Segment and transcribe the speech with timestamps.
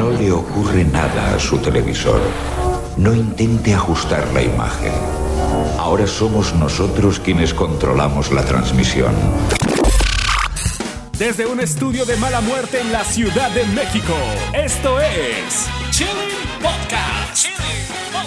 [0.00, 2.22] No le ocurre nada a su televisor.
[2.96, 4.94] No intente ajustar la imagen.
[5.78, 9.14] Ahora somos nosotros quienes controlamos la transmisión.
[11.18, 14.14] Desde un estudio de mala muerte en la Ciudad de México,
[14.54, 17.48] esto es Chilling Podcast.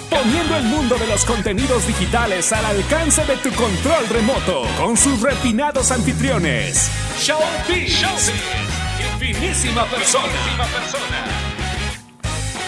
[0.08, 5.20] Poniendo el mundo de los contenidos digitales al alcance de tu control remoto con sus
[5.20, 6.88] refinados anfitriones.
[7.18, 7.88] Show B.
[7.88, 11.43] Y finísima persona.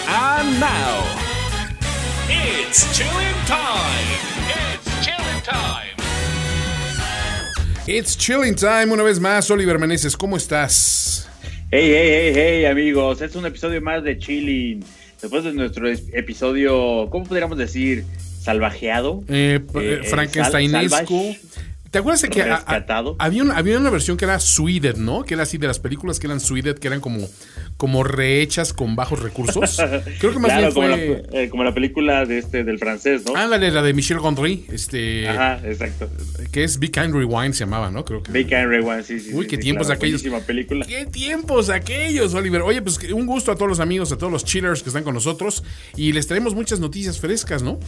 [0.09, 1.03] And now,
[2.29, 4.07] it's chilling time.
[4.49, 5.97] It's chilling time.
[7.89, 11.29] It's chilling time una vez más, Oliver Meneses, ¿cómo estás?
[11.73, 13.21] Hey, hey, hey, hey, amigos.
[13.21, 14.85] Es un episodio más de Chilling.
[15.21, 18.05] Después de nuestro es- episodio, ¿cómo podríamos decir?
[18.41, 19.25] Salvajeado.
[19.29, 21.21] Eh, p- Eh, eh, Frankensteinesco.
[21.91, 23.17] ¿Te acuerdas de que a- a- Rescatado.
[23.19, 25.25] había, una, había una versión que era Sweded, ¿no?
[25.25, 27.27] Que era así de las películas que eran Sweded, que eran como,
[27.77, 29.77] como rehechas con bajos recursos.
[30.19, 31.23] Creo que más claro, bien como, fue.
[31.31, 33.37] la, eh, como la película de este del francés, ¿no?
[33.37, 36.11] Ándale, la de Michel Gondry, este, Ajá, exacto.
[36.53, 38.05] que es Big Kind Rewind se llamaba, ¿no?
[38.05, 38.33] Creo que.
[38.33, 39.31] Big and Rewind, sí, sí.
[39.35, 40.23] Uy, sí, qué sí, tiempos claro, aquellos.
[40.47, 40.87] película.
[40.87, 42.63] ¿Qué tiempos aquellos, Oliver?
[42.63, 45.15] Oye, pues un gusto a todos los amigos, a todos los chillers que están con
[45.15, 45.63] nosotros
[45.97, 47.79] y les traemos muchas noticias frescas, ¿no?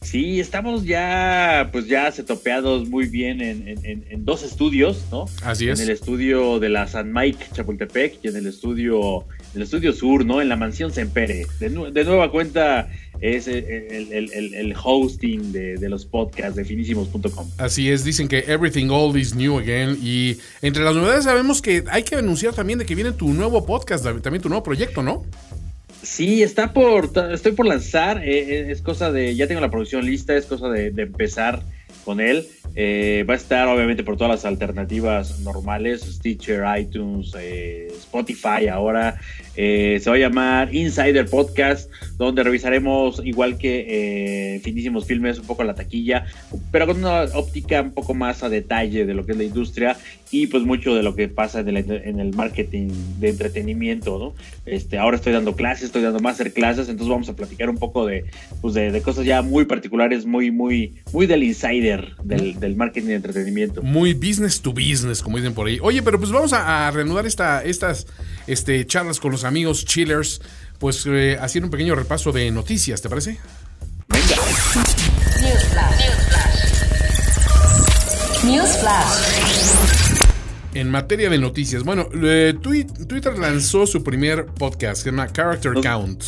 [0.00, 5.26] Sí, estamos ya, pues ya setopeados muy bien en, en- en- en dos estudios, ¿no?
[5.42, 5.78] Así es.
[5.80, 9.24] En el estudio de la San Mike Chapultepec y en el estudio,
[9.56, 10.40] el estudio sur, ¿no?
[10.40, 11.46] En la mansión Sempere.
[11.58, 12.88] De, nu- de nueva cuenta
[13.20, 17.50] es el, el- el- el- el hosting de, de los podcasts de finísimos.com.
[17.58, 19.98] Así es, dicen que everything old is new again.
[20.00, 23.66] Y entre las novedades sabemos que hay que anunciar también de que viene tu nuevo
[23.66, 25.24] podcast, también tu nuevo proyecto, ¿no?
[26.02, 30.06] Sí, está por, estoy por lanzar, eh, eh, es cosa de, ya tengo la producción
[30.06, 31.62] lista, es cosa de, de empezar
[32.04, 32.46] con él.
[32.74, 39.20] Eh, va a estar obviamente por todas las alternativas normales, Stitcher, iTunes, eh, Spotify ahora.
[39.56, 45.64] Eh, se va a llamar Insider Podcast, donde revisaremos, igual que Finísimos Filmes, un poco
[45.64, 46.26] la taquilla,
[46.70, 49.96] pero con una óptica un poco más a detalle de lo que es la industria
[50.30, 54.34] y pues mucho de lo que pasa en el, marketing de entretenimiento, ¿no?
[54.66, 58.26] Este, ahora estoy dando clases, estoy dando masterclasses, entonces vamos a platicar un poco de,
[58.60, 63.14] pues de cosas ya muy particulares, muy, muy, muy del insider del, del marketing de
[63.14, 63.82] entretenimiento.
[63.82, 65.78] Muy business to business, como dicen por ahí.
[65.82, 68.06] Oye, pero pues vamos a, a reanudar esta, estas
[68.46, 70.40] este, charlas con los amigos chillers,
[70.78, 73.38] pues eh, haciendo un pequeño repaso de noticias, ¿te parece?
[74.08, 74.36] Venga.
[75.40, 76.04] Newsflash.
[78.44, 79.08] Newsflash.
[80.74, 85.32] En materia de noticias, bueno, eh, Twi- Twitter lanzó su primer podcast, que se llama
[85.32, 86.22] Character Count.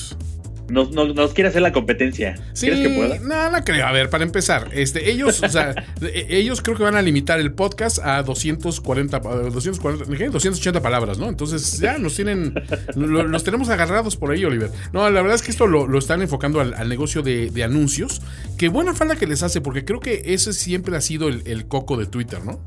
[0.71, 2.37] Nos, nos, nos quiere hacer la competencia.
[2.53, 3.19] Sí, ¿Crees que pueda?
[3.19, 3.87] no, no creo.
[3.87, 5.71] A ver, para empezar, este, ellos, o sea,
[6.03, 9.21] eh, ellos creo que van a limitar el podcast a 240, eh,
[9.53, 10.29] 240, ¿qué?
[10.29, 11.29] 280 palabras, ¿no?
[11.29, 12.55] Entonces ya nos tienen,
[12.95, 14.71] lo- los tenemos agarrados por ahí, Oliver.
[14.93, 17.65] No, la verdad es que esto lo, lo están enfocando al, al negocio de, de
[17.65, 18.23] anuncios.
[18.57, 21.67] Qué buena falta que les hace, porque creo que ese siempre ha sido el, el
[21.67, 22.61] coco de Twitter, ¿no?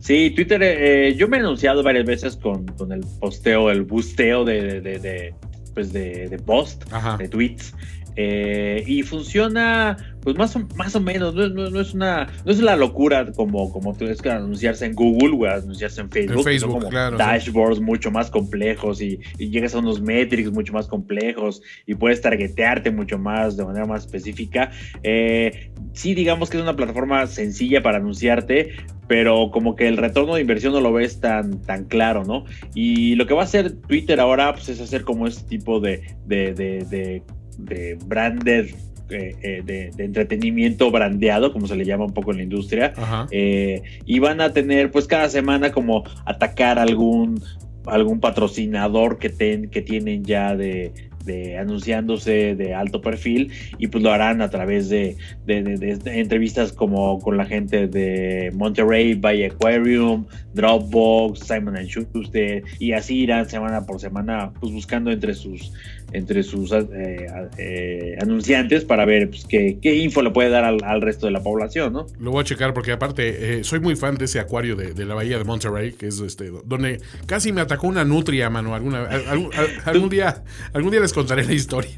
[0.00, 4.44] Sí, Twitter, eh, yo me he anunciado varias veces con, con el posteo, el busteo
[4.44, 5.34] de, de, de,
[5.74, 7.16] pues de, de post, Ajá.
[7.16, 7.72] de tweets.
[8.16, 12.26] Eh, y funciona, pues más o, más o menos, no, es- no- no es una,
[12.44, 16.10] no es la locura como, como tú es que anunciarse en Google o anunciarse en
[16.10, 17.22] Facebook, son Facebook, como claro, sí.
[17.22, 22.20] dashboards mucho más complejos y, y llegas a unos metrics mucho más complejos y puedes
[22.20, 24.70] targetearte mucho más de manera más específica.
[25.02, 28.72] Eh, sí, digamos que es una plataforma sencilla para anunciarte,
[29.06, 32.44] pero como que el retorno de inversión no lo ves tan, tan claro, ¿no?
[32.74, 36.02] Y lo que va a hacer Twitter ahora pues, es hacer como este tipo de,
[36.26, 37.22] de, de, de,
[37.58, 38.66] de branded,
[39.10, 42.92] eh, eh, de, de entretenimiento brandeado, como se le llama un poco en la industria.
[43.30, 47.40] Eh, y van a tener pues cada semana como atacar algún
[47.86, 50.92] algún patrocinador que, ten- que tienen ya de,
[51.24, 57.18] de anunciándose de alto perfil y pues lo harán a través de, de entrevistas como
[57.18, 63.86] con la gente de Monterrey Bay Aquarium, Dropbox, Simon and Schuster y así irán semana
[63.86, 65.72] por semana pues buscando entre sus
[66.12, 67.26] entre sus eh,
[67.58, 71.32] eh, anunciantes para ver pues, qué, qué info le puede dar al, al resto de
[71.32, 72.06] la población, ¿no?
[72.18, 75.04] Lo voy a checar porque aparte eh, soy muy fan de ese acuario de, de
[75.04, 78.74] la bahía de Monterrey, que es este donde casi me atacó una nutria, mano.
[78.74, 81.90] Alguna, al- algún, al- algún día, algún día les contaré la historia.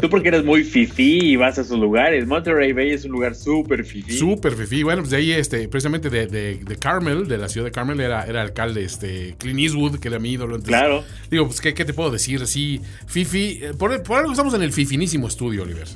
[0.00, 2.26] Tú porque eres muy fifí y vas a esos lugares.
[2.26, 4.12] Monterrey Bay es un lugar súper fifí.
[4.12, 4.82] Súper fifi.
[4.82, 8.00] Bueno, pues de ahí, este, precisamente de, de, de Carmel, de la ciudad de Carmel,
[8.00, 10.56] era, era alcalde este, Clint Eastwood, que era mi ídolo.
[10.56, 11.04] Entonces, Claro.
[11.30, 12.46] Digo, pues, ¿qué, qué te puedo decir?
[12.46, 12.80] Sí,
[13.28, 13.64] fifi.
[13.64, 15.86] eh, Por, por algo estamos en el fifinísimo estudio, Oliver.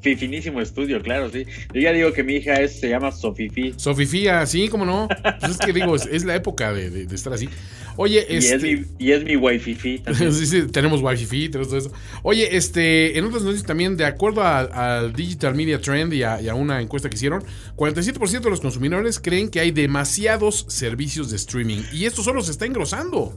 [0.00, 1.46] Finísimo estudio, claro, sí.
[1.72, 3.74] Yo ya digo que mi hija es, se llama Sofifi.
[3.76, 5.08] Sofifía, sí, cómo no.
[5.40, 7.48] Pues es que digo, es, la época de, estar así.
[7.96, 8.54] Oye, y este.
[8.54, 9.74] Es mi, y es mi wifi
[10.14, 11.92] sí, sí, tenemos wifi tenemos todo eso.
[12.22, 16.80] Oye, este, en otras noticias también, de acuerdo al Digital Media Trend y a, una
[16.80, 17.42] encuesta que hicieron,
[17.76, 21.82] 47% de los consumidores creen que hay demasiados servicios de streaming.
[21.92, 23.36] Y esto solo se está engrosando.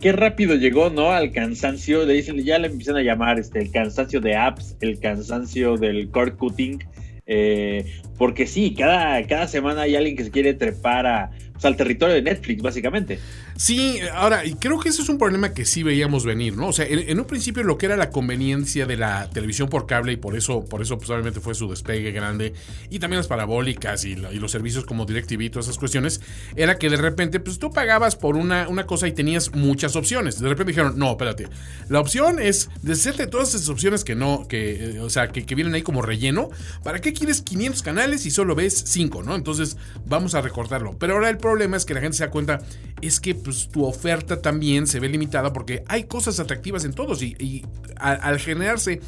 [0.00, 1.10] Qué, rápido llegó, ¿no?
[1.10, 5.00] Al cansancio, le dicen, ya le empiezan a llamar este, el cansancio de apps, el
[5.00, 6.78] cansancio del core cutting,
[7.26, 7.84] eh,
[8.16, 12.16] porque sí, cada, cada semana hay alguien que se quiere trepar a, pues, al territorio
[12.16, 13.20] de Netflix, básicamente.
[13.56, 16.68] Sí, ahora, creo que eso es un problema que sí veíamos venir, ¿no?
[16.68, 20.12] O sea, en, un principio lo que era la conveniencia de la televisión por cable
[20.12, 22.52] y por eso, por eso pues, fue su despegue grande,
[22.90, 26.20] y también las parabólicas y, los servicios como DirecTV y todas esas cuestiones,
[26.56, 30.40] era que de repente, pues tú pagabas por una, una cosa y tenías muchas opciones.
[30.40, 31.46] De repente dijeron, no, espérate,
[31.88, 35.54] la opción es deshacerte todas esas opciones que no, que, eh, o sea, que, que
[35.54, 36.50] vienen ahí como relleno.
[36.82, 39.36] ¿Para qué quieres 500 canales y solo ves 5, ¿no?
[39.36, 39.76] Entonces
[40.06, 40.96] vamos a recortarlo.
[40.98, 42.62] Pero ahora el problema es que la gente se da cuenta,
[43.02, 47.22] es que pues tu oferta también se ve limitada porque hay cosas atractivas en todos
[47.22, 47.62] y,
[47.96, 49.00] al, generarse,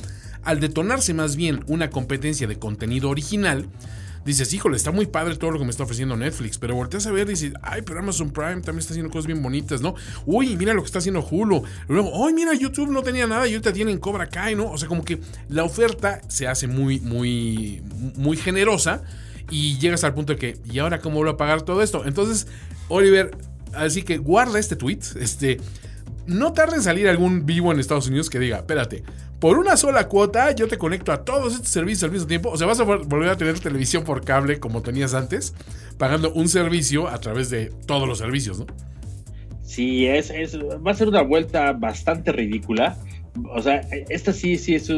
[0.44, 3.70] al detonarse más bien una competencia de contenido original,
[4.26, 7.12] dices, híjole, está muy padre todo lo que me está ofreciendo Netflix, pero volteas a
[7.12, 9.94] ver y dices, ay, pero Amazon Prime también está haciendo cosas bien bonitas, ¿no?
[10.26, 11.62] Uy, mira lo que está haciendo Hulu.
[11.88, 14.70] Luego, ay, mira, YouTube no tenía nada y ahorita tienen Cobra Kai, ¿no?
[14.70, 17.80] O sea, como que la oferta se hace muy, muy,
[18.14, 19.02] muy generosa
[19.50, 22.04] y llegas al punto de que, ¿y ahora cómo voy a pagar todo esto?
[22.06, 22.46] Entonces,
[22.88, 23.30] Oliver,
[23.76, 25.00] Así que guarda este tweet.
[25.20, 25.58] Este,
[26.26, 29.04] no tarde en salir algún vivo en Estados Unidos que diga, espérate,
[29.38, 32.50] por una sola cuota yo te conecto a todos estos servicios al mismo tiempo.
[32.50, 35.54] O sea, vas a volver a tener televisión por cable como tenías antes,
[35.98, 38.66] pagando un servicio a través de todos los servicios, ¿no?
[39.62, 42.96] Sí, es, es va a ser una vuelta bastante ridícula.
[43.50, 44.90] O sea, esta sí, sí, es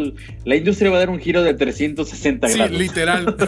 [0.45, 2.77] la industria va a dar un giro de 360 grados.
[2.77, 3.37] Sí, literal.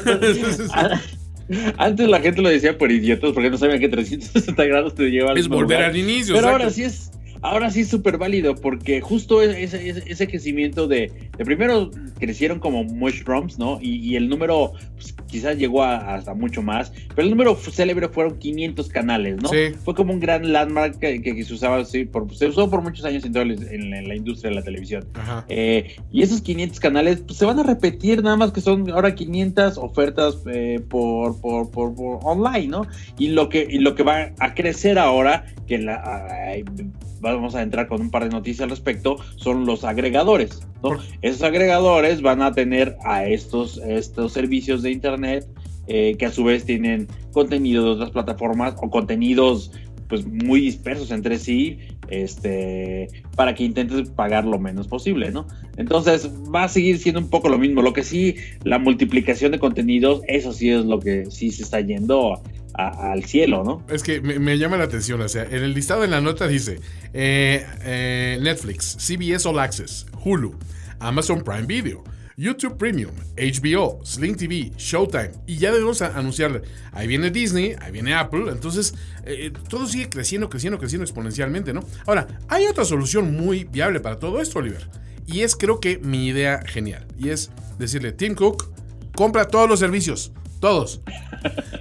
[1.79, 5.33] Antes la gente lo decía por idiotas porque no sabían que 360 grados te lleva
[5.33, 6.35] Es volver al inicio.
[6.35, 7.11] Pero ahora sí es
[7.43, 12.85] ahora sí es súper válido porque justo ese, ese, crecimiento de, de, primero crecieron como
[12.85, 13.79] mushrooms, ¿no?
[13.81, 18.89] Y, el número pues, quizás llegó hasta mucho más, pero el número célebre fueron 500
[18.89, 19.49] canales, ¿no?
[19.49, 19.73] Sí.
[19.85, 23.25] Fue como un gran landmark que, se usaba, sí, por, se usó por muchos años
[23.25, 25.07] en, toda en, la industria de la televisión.
[25.49, 29.15] Eh, y esos 500 canales pues, se van a repetir nada más que son ahora
[29.15, 32.87] 500 ofertas eh, por, por, por, online, ¿no?
[33.19, 37.89] Y lo que, y lo que va a crecer ahora, que la vamos a entrar
[37.89, 40.67] con un par de noticias al respecto, son los agregadores.
[40.83, 40.99] ¿no?
[41.23, 45.47] Esos agregadores van a tener a estos, estos servicios de Internet
[45.87, 49.73] eh, que a su vez tienen contenido de otras plataformas o contenidos
[50.11, 51.79] pues muy dispersos entre sí,
[52.09, 55.47] este, para que intentes pagar lo menos posible, ¿no?
[55.77, 57.81] Entonces va a seguir siendo un poco lo mismo.
[57.81, 58.35] Lo que sí,
[58.65, 62.43] la multiplicación de contenidos, eso sí es lo que sí se está yendo
[62.89, 63.85] al cielo, ¿no?
[63.89, 66.81] Es que me, llama la atención, o sea, en el listado de la nota dice
[67.13, 70.59] eh, eh, Netflix, CBS All Access, Hulu,
[70.99, 72.05] Amazon Prime Video.
[72.41, 78.15] YouTube Premium, HBO, Sling TV, Showtime y ya debemos anunciarle, ahí viene Disney, ahí viene
[78.15, 78.95] Apple, entonces
[79.27, 81.85] eh, todo sigue creciendo, creciendo, creciendo exponencialmente, ¿no?
[82.07, 84.89] Ahora, hay otra solución muy viable para todo esto, Oliver,
[85.27, 88.73] y es creo que mi idea genial, y es decirle, Tim Cook,
[89.15, 91.01] compra todos los servicios, todos.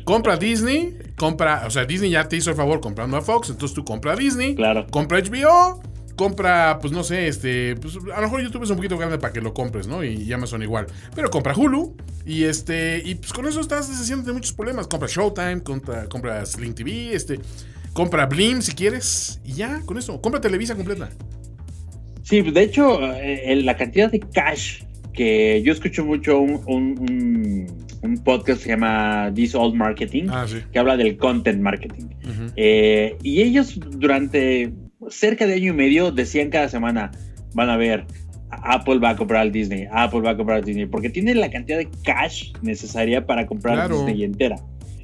[0.06, 3.76] compra Disney, compra, o sea, Disney ya te hizo el favor comprando a Fox, entonces
[3.76, 4.88] tú compra Disney, claro.
[4.90, 5.82] compra HBO,
[6.16, 9.32] compra, pues no sé, este, pues a lo mejor YouTube es un poquito grande para
[9.32, 10.04] que lo compres, ¿no?
[10.04, 10.88] Y Amazon igual.
[11.16, 14.88] Pero compra Hulu y este, y pues con eso estás deshaciendo de muchos problemas.
[14.88, 17.40] Compra Showtime, compra, compra Sling TV, este,
[17.94, 21.10] compra Blim si quieres y ya, con eso, compra Televisa completa.
[22.24, 27.68] Sí, de hecho, eh, la cantidad de cash que yo escucho mucho un,
[28.24, 32.08] podcast que se llama This Old Marketing, ah, que habla del content marketing.
[32.56, 34.74] Eh, y ellos durante
[35.10, 37.12] cerca de año y medio decían cada semana,
[37.54, 38.06] van a ver,
[38.52, 41.50] Apple va a comprar al Disney, Apple va a comprar al Disney, porque tiene la
[41.50, 44.58] cantidad de cash necesaria para comprar Disney entera.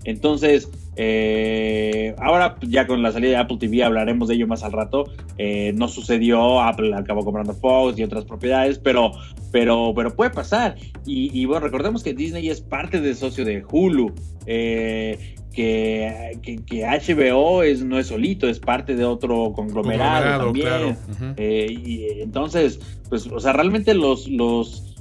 [0.03, 4.71] Entonces, eh, ahora ya con la salida de Apple TV hablaremos de ello más al
[4.71, 5.05] rato.
[5.37, 9.11] Eh, no sucedió, Apple acabó comprando Fox y otras propiedades, pero,
[9.51, 10.75] pero, pero puede pasar.
[11.05, 14.13] Y, bueno, recordemos que Disney es parte del socio de Hulu.
[14.45, 20.97] Eh, que, que, HBO es, no es solito, es parte de otro conglomerado, también.
[21.37, 24.94] y entonces, pues, o sea, realmente los, los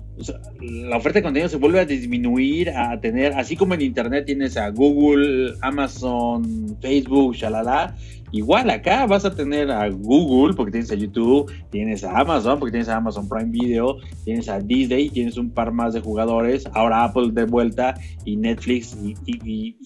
[0.61, 4.56] la oferta de contenido se vuelve a disminuir, a tener, así como en Internet tienes
[4.56, 7.94] a Google, Amazon, Facebook, shalala,
[8.34, 12.72] Igual acá vas a tener a Google, porque tienes a YouTube, tienes a Amazon, porque
[12.72, 17.04] tienes a Amazon Prime Video, tienes a Disney, tienes un par más de jugadores, ahora
[17.04, 19.76] Apple de vuelta y Netflix y, y, y,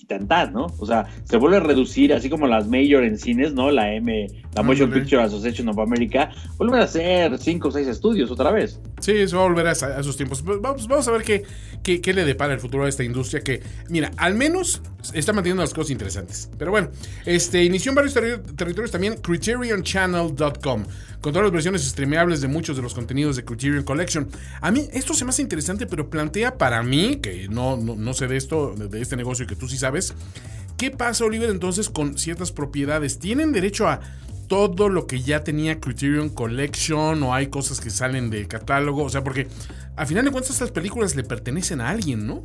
[0.51, 0.69] ¿no?
[0.79, 3.71] O sea, se vuelve a reducir, así como las major en cines, ¿no?
[3.71, 8.31] La M, la Motion Picture Association of America, vuelven a hacer cinco o seis estudios
[8.31, 8.81] otra vez.
[9.01, 10.43] Sí, se va a volver a, esos tiempos.
[10.43, 11.43] Vamos, vamos a ver qué,
[11.83, 14.81] qué, qué le depara el futuro a esta industria que, mira, al menos
[15.13, 16.51] está manteniendo las cosas interesantes.
[16.57, 16.89] Pero bueno,
[17.27, 18.38] este inició en varios territorios
[18.91, 20.85] también CriterionChannel.com,
[21.21, 24.29] con todas las versiones streameables de muchos de los contenidos de Criterion Collection.
[24.61, 28.27] A mí esto se me hace interesante, pero plantea para mí, que no, no, sé
[28.27, 30.15] de esto, de este negocio que tú sí sabes,
[30.77, 33.19] ¿qué pasa, Oliver, entonces con ciertas propiedades?
[33.19, 34.01] ¿Tienen derecho a
[34.49, 39.05] todo lo que ya tenía Criterion Collection o hay cosas que salen de catálogo?
[39.05, 39.49] O sea, porque
[39.97, 42.43] al final de cuentas estas películas le pertenecen a alguien, ¿no?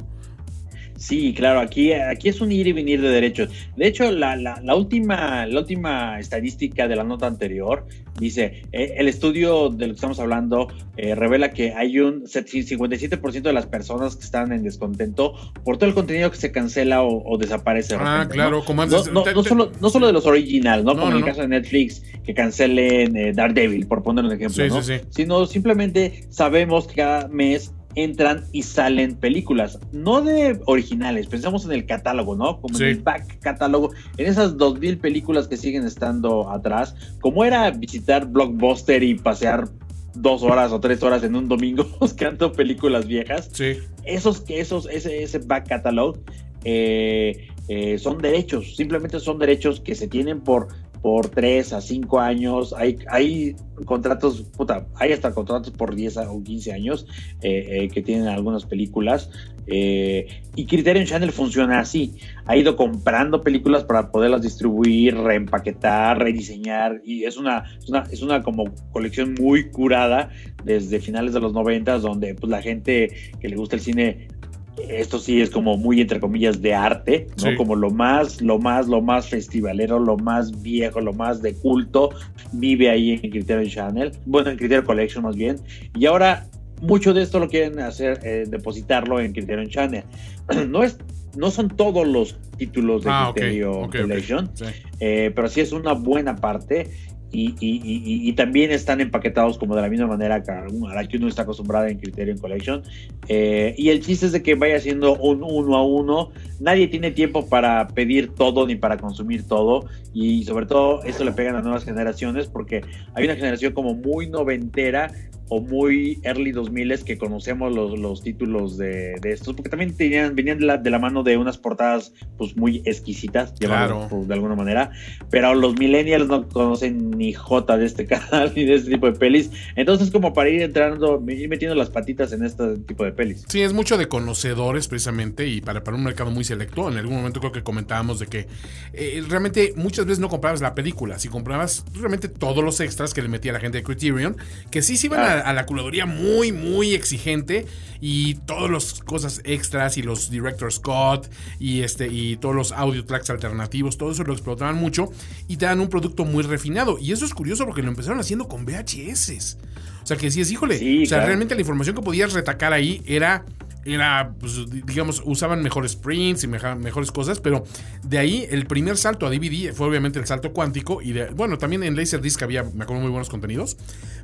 [1.04, 3.50] Sí, claro, aquí, aquí es un ir y venir de derechos.
[3.76, 7.86] De hecho, la, la, última, la última estadística de la nota anterior
[8.18, 13.52] dice, eh, el estudio del que estamos hablando eh, revela que hay un 57% de
[13.52, 15.34] las personas que están en descontento
[15.66, 17.98] por todo el contenido que se cancela o, desaparece.
[18.00, 19.12] Ah, claro, como antes.
[19.12, 20.96] No, no, solo, no solo de los originales, ¿no?
[20.96, 24.82] como en el caso de Netflix, que cancelen eh, Daredevil, por poner un ejemplo, ¿no?
[25.10, 31.72] Sino simplemente sabemos que cada mes entran y salen películas, no de originales, pensamos en
[31.72, 32.60] el catálogo, ¿no?
[32.60, 37.70] Como en el back catálogo, en esas 2000 películas que siguen estando atrás, como era
[37.72, 39.70] visitar Blockbuster y pasear
[40.16, 43.50] dos horas o tres horas en un domingo buscando películas viejas.
[43.52, 43.78] Sí.
[44.04, 46.20] Esos, esos, ese, ese back catalog
[46.64, 50.68] eh, eh, son derechos, simplemente son derechos que se tienen por
[51.04, 56.42] por 3 a 5 años, hay, hay contratos, puta, hay hasta contratos por 10 o
[56.42, 57.06] 15 años
[57.42, 59.30] eh, eh, que tienen algunas películas.
[59.68, 62.16] Eh, y Criterion Channel funciona así.
[62.46, 67.02] Ha ido comprando películas para poderlas distribuir, reempaquetar, rediseñar.
[67.04, 70.30] Y es una, es una, es una como colección muy curada
[70.64, 73.10] desde finales de los 90, donde pues, la gente
[73.42, 74.30] que le gusta el cine
[74.78, 77.56] esto sí es como muy entre comillas de arte, ¿no?
[77.56, 82.10] Como lo más, lo más, lo más festivalero, lo más viejo, lo más de culto,
[82.54, 85.58] vive ahí en Criterion Channel, bueno, en Criterion Collection más bien,
[85.96, 86.48] y ahora
[86.82, 90.04] mucho de esto lo quieren hacer, eh, depositarlo en Criterion Channel.
[90.68, 90.98] no es
[91.36, 94.52] no son todos los títulos de ah, Criterion Collection,
[95.00, 96.92] eh, pero sí es una buena parte
[97.34, 101.44] y, también están empaquetados como de la misma manera que a la que uno está
[101.44, 102.84] acostumbrado en Criterion Collection.
[103.28, 106.32] Eh, y el chiste es de que vaya siendo un uno a uno.
[106.60, 109.86] Nadie tiene tiempo para pedir todo ni para consumir todo.
[110.14, 112.82] Y sobre todo esto le pega a las nuevas generaciones porque
[113.16, 115.12] hay una generación como muy noventera
[115.54, 120.36] o muy early 2000 que conocemos los, los títulos de, de, estos, porque también tenían,
[120.36, 124.10] venían de la, de la, mano de unas portadas pues muy exquisitas, claro.
[124.12, 124.90] de alguna manera,
[125.30, 129.14] pero los millennials no conocen ni J de este canal ni de este tipo de
[129.14, 133.46] pelis, entonces como para ir entrando, ir metiendo las patitas en este tipo de pelis.
[133.48, 137.18] Sí, es mucho de conocedores precisamente y para, para un mercado muy selecto, en algún
[137.18, 138.48] momento creo que comentábamos de que
[138.94, 143.22] eh, realmente muchas veces no comprabas la película, si comprabas realmente todos los extras que
[143.22, 144.36] le metía la gente de Criterion,
[144.72, 147.66] que sí se iban a a, la curaduría muy, muy exigente
[148.02, 153.06] y todas las cosas extras y los director Scott y, este, y todos los audio
[153.06, 155.12] tracks alternativos, todo eso lo explotaban mucho
[155.48, 156.98] y te dan un producto muy refinado.
[157.00, 159.58] Y eso es curioso porque lo empezaron haciendo con VHS.
[160.04, 163.46] O sea que decías, híjole, o sea, realmente la información que podías retacar ahí era
[163.86, 167.66] era, pues, digamos, usaban mejores prints y mejores cosas, pero
[168.04, 171.58] de ahí el primer salto a DVD fue obviamente el salto cuántico y de, bueno,
[171.58, 173.78] también en Laserdisc había, me acuerdo, muy buenos contenidos,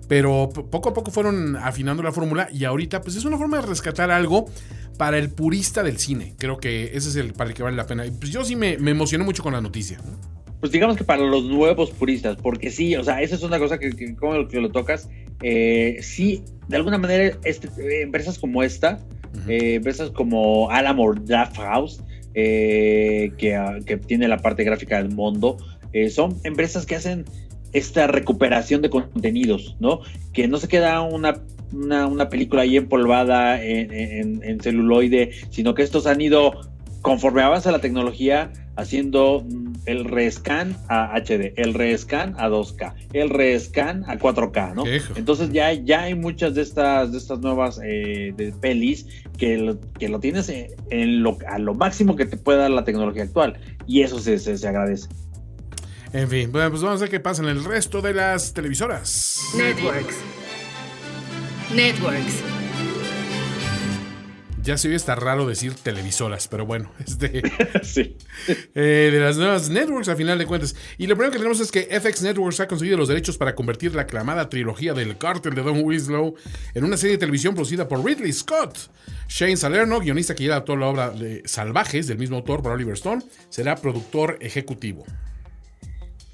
[0.09, 3.67] pero poco a poco fueron afinando la fórmula y ahorita pues es una forma de
[3.67, 4.49] rescatar algo
[4.97, 6.33] para el purista del cine.
[6.37, 8.05] Creo que ese es el para el que vale la pena.
[8.07, 9.99] Y pues yo sí me, me emocioné mucho con la noticia.
[10.59, 13.77] Pues digamos que para los nuevos puristas, porque sí, o sea, esa es una cosa
[13.77, 15.09] que, como que lo tocas,
[15.41, 17.69] eh, sí, de alguna manera, este,
[18.01, 18.99] empresas como esta,
[19.47, 25.55] eh, empresas como Alamore Draft House, eh, que, que, tiene la parte gráfica del mundo,
[25.93, 27.25] eh, son empresas que hacen
[27.73, 30.01] esta recuperación de contenidos, ¿no?
[30.33, 36.07] Que no se queda una, una, película ahí empolvada en, en, celuloide, sino que estos
[36.07, 36.59] han ido,
[37.01, 43.29] conforme avanza la tecnología, haciendo mm, el rescan a HD, el rescan a 2K, el
[43.29, 44.83] rescan a 4K, ¿no?
[45.15, 49.07] Entonces ya, ya hay muchas de estas, de estas nuevas eh, de pelis
[49.37, 52.83] que lo, que lo tienes en lo, a lo máximo que te puede dar la
[52.83, 53.57] tecnología actual
[53.87, 55.09] y eso se, se, agradece.
[56.11, 59.41] En fin, bueno, pues vamos a ver qué pasa en el resto de las televisoras.
[59.55, 60.15] Networks.
[61.73, 62.43] Networks.
[64.63, 67.43] Ya se oye está raro decir televisoras, pero bueno, este.
[67.83, 68.17] sí.
[68.75, 70.75] eh, de las nuevas networks a final de cuentas.
[70.97, 73.93] Y lo primero que tenemos es que FX Networks ha conseguido los derechos para convertir
[73.93, 76.35] la aclamada trilogía del cártel de Don Winslow
[76.73, 78.77] en una serie de televisión producida por Ridley Scott.
[79.27, 82.95] Shane Salerno, guionista que lleva toda la obra de Salvajes del mismo autor por Oliver
[82.95, 85.05] Stone, será productor ejecutivo.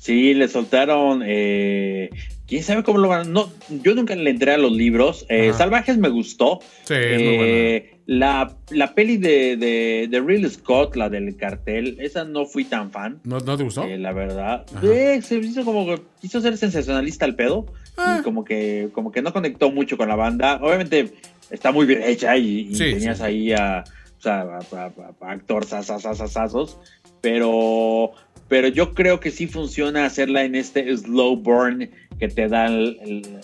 [0.06, 1.24] Sí, le soltaron.
[1.26, 2.12] Eh,
[2.48, 3.34] ¿Quién sabe cómo lo van?
[3.34, 5.26] No, yo nunca le entré a los libros.
[5.30, 5.52] Eh.
[5.58, 6.60] Salvajes me gustó.
[6.84, 11.98] Sí, es muy Eh, la, la peli de, de, de Real Scott, la del cartel,
[12.00, 13.20] esa no fui tan fan.
[13.24, 13.84] ¿No, no te gustó?
[13.84, 14.64] eh, la verdad.
[14.84, 17.66] Eh, se hizo como que quiso ser sensacionalista el pedo.
[17.98, 18.18] Ah.
[18.20, 20.60] Y como que, como que no conectó mucho con la banda.
[20.62, 21.14] Obviamente
[21.50, 23.24] está muy bien hecha y, y Sí, tenías sí.
[23.24, 23.84] ahí a,
[24.20, 26.78] o sea, a, a- a- a actores sasasasazos.
[27.22, 28.12] Pero,
[28.48, 32.96] pero yo creo que sí funciona hacerla en este slow burn que te dan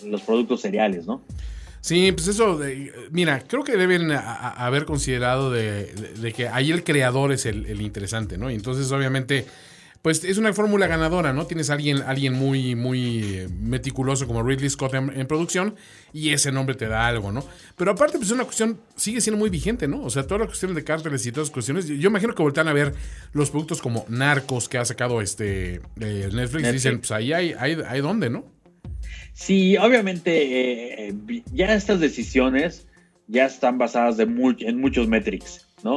[0.06, 1.24] los productos cereales, ¿no?
[1.82, 2.60] Sí, pues eso,
[3.10, 7.66] mira, creo que deben haber considerado de, de- de que ahí el creador es el,
[7.66, 8.52] el interesante, ¿no?
[8.52, 9.46] Y entonces, obviamente,
[10.02, 11.46] pues es una fórmula ganadora, ¿no?
[11.46, 15.76] Tienes a alguien, alguien muy, muy eh, meticuloso como Ridley Scott en, en producción
[16.14, 17.46] y ese nombre te da algo, ¿no?
[17.76, 20.02] Pero aparte, pues es una cuestión, sigue siendo muy vigente, ¿no?
[20.04, 22.42] O sea, todas las cuestiones de cárteles y todas las cuestiones, yo, yo imagino que
[22.42, 22.94] voltean a ver
[23.34, 27.54] los productos como Narcos que ha sacado este eh, Netflix, y dicen, pues ahí hay,
[27.58, 28.46] hay, hay dónde, ¿no?
[29.34, 32.88] Sí, obviamente eh, eh, ya estas decisiones
[33.28, 35.96] ya están basadas de en muchos metrics, ¿no?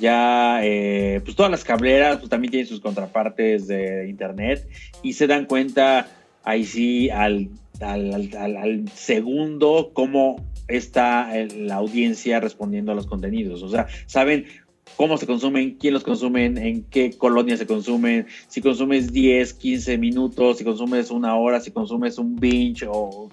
[0.00, 4.66] Ya, eh, pues todas las cableras pues, también tienen sus contrapartes de internet
[5.02, 6.08] y se dan cuenta
[6.42, 7.48] ahí sí al,
[7.80, 10.36] al, al- al- segundo cómo
[10.68, 13.62] está el- la audiencia respondiendo a los contenidos.
[13.62, 14.46] O sea, saben
[14.96, 19.98] cómo se consumen, quién los consumen, en qué colonia se consumen, si consumes 10, 15
[19.98, 23.28] minutos, si consumes una hora, si consumes un binge o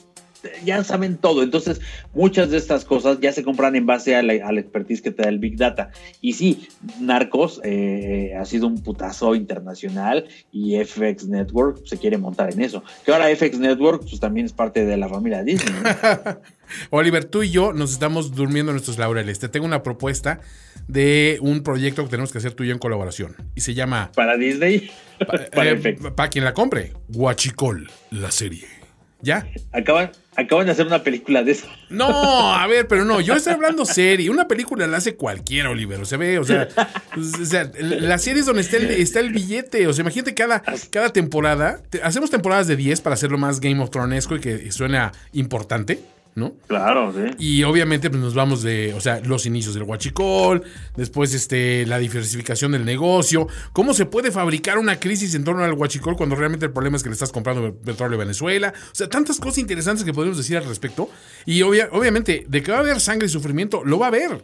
[0.66, 1.44] ya saben todo.
[1.44, 1.82] Entonces,
[2.14, 5.12] muchas de estas cosas ya se compran en base a la, a la expertise que
[5.12, 5.92] te da el Big Data.
[6.22, 6.68] Y sí,
[7.00, 12.84] Narcos eh, ha sido un putazo internacional y FX Network se quiere montar en eso.
[13.06, 15.74] Que ahora FX Network pues también es parte de la familia Disney.
[15.74, 16.38] ¿no?
[16.90, 19.40] Oliver, tú y yo nos estamos durmiendo en nuestros laureles.
[19.40, 20.40] Te tengo una propuesta
[20.88, 23.36] de un proyecto que tenemos que hacer tú y yo en colaboración.
[23.56, 24.90] Y se llama, Para Disney,
[25.54, 28.81] para eh, para quien la compre, Guachicol, la serie.
[29.24, 29.48] ¿Ya?
[29.72, 31.68] Acaban, acaban de hacer una película de eso.
[31.90, 34.30] No, a ver, pero no, yo estoy hablando serie.
[34.30, 36.00] Una película la hace cualquiera, Oliver.
[36.02, 36.68] O sea, ve, o sea,
[37.14, 39.88] pues, o sea, la serie es donde está el, está el billete.
[39.88, 41.82] O sea, imagínate cada, cada temporada.
[41.90, 46.00] te- hacemos temporadas de 10 para hacerlo más Game of Thronesco y que suena importante,
[46.36, 46.54] ¿no?
[46.68, 47.36] Claro, sí.
[47.40, 50.64] Y obviamente pues, nos vamos de, o sea, los inicios del huachicol,
[50.96, 55.74] después este, la diversificación del negocio, cómo se puede fabricar una crisis en torno al
[55.74, 58.74] huachicol cuando realmente el problema es que le estás comprando petróleo a Venezuela.
[58.92, 61.10] O sea, tantas cosas interesantes que podemos decir al respecto.
[61.46, 64.44] Y obvia- obviamente, de que va a haber sangre y sufrimiento, lo va a haber.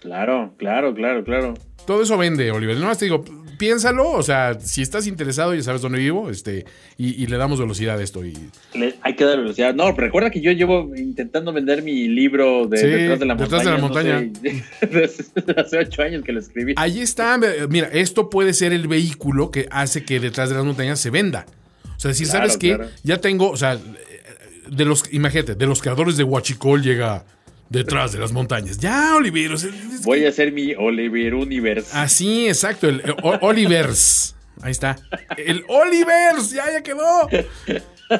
[0.00, 1.54] Claro, claro, claro, claro.
[1.86, 2.76] Todo eso vende, Oliver.
[2.76, 3.24] No más te digo,
[3.58, 6.64] piénsalo, o sea, si estás interesado, ya sabes dónde vivo, este,
[6.98, 8.24] y, y le damos velocidad a esto.
[8.24, 8.36] Y,
[8.74, 9.74] Le- hay que dar velocidad.
[9.74, 13.34] No, pero recuerda que yo llevo intentando vender mi libro de Sí, Detrás de la
[13.36, 14.20] Detrás de la Montaña.
[14.20, 16.74] no sé, desde hace ocho años que lo escribí.
[16.76, 20.98] Ahí está, mira, esto puede ser el vehículo que hace que detrás de las montañas
[21.00, 21.46] se venda.
[21.96, 22.74] O sea, decir, Claro, ¿sabes qué?
[22.74, 22.90] claro.
[23.04, 23.78] Ya tengo, o sea,
[24.68, 27.24] de los, imagínate, de los creadores de Huachicol llega
[27.68, 28.78] detrás de las montañas.
[28.78, 31.90] Ya, Oliver, o sea, es- Voy a hacer mi Oliver Universe.
[31.92, 33.02] así, exacto, el,
[33.40, 34.34] Olivers.
[34.62, 34.96] Ahí está.
[35.36, 37.28] El Olivers, ya, ya quedó.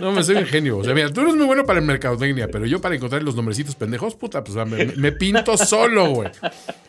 [0.01, 0.79] No, me soy un genio.
[0.79, 3.37] O sea, mira, tú eres muy bueno para el mercadotecnia, pero yo para encontrar los
[3.37, 6.31] nombrecitos pendejos, puta, pues me, me pinto solo, güey.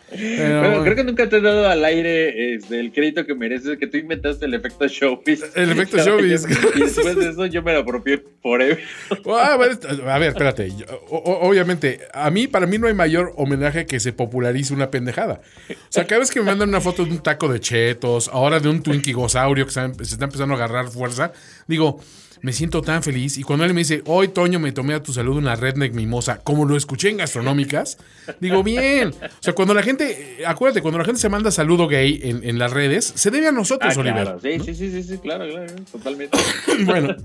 [0.09, 3.77] Pero, Bueno, creo que nunca te he dado al aire este, el crédito que mereces,
[3.77, 5.43] que tú inventaste el efecto showbiz.
[5.53, 6.45] El efecto showbiz.
[6.75, 8.79] Y después de eso yo me lo apropié forever.
[9.29, 10.71] Ah, a, ver, a ver, espérate.
[11.09, 15.41] O- obviamente, a mí, para mí no hay mayor homenaje que se popularice una pendejada.
[15.69, 18.59] O sea, cada vez que me mandan una foto de un taco de chetos, ahora
[18.59, 21.33] de un Twinkie gosaurio que se está empezando a agarrar fuerza,
[21.67, 21.99] digo,
[22.41, 23.37] me siento tan feliz.
[23.37, 26.37] Y cuando él me dice, hoy, Toño, me tomé a tu salud una redneck mimosa,
[26.43, 27.97] como lo escuché en gastronómicas,
[28.39, 29.09] digo, bien.
[29.09, 32.59] O sea, cuando la gente, acuérdate, cuando la gente se manda saludo gay en, en
[32.59, 34.23] las redes, se debe a nosotros, Ah, Oliver.
[34.23, 34.39] claro.
[34.41, 36.37] Sí, sí, sí, sí, sí, claro, claro, totalmente.
[36.85, 37.15] Bueno,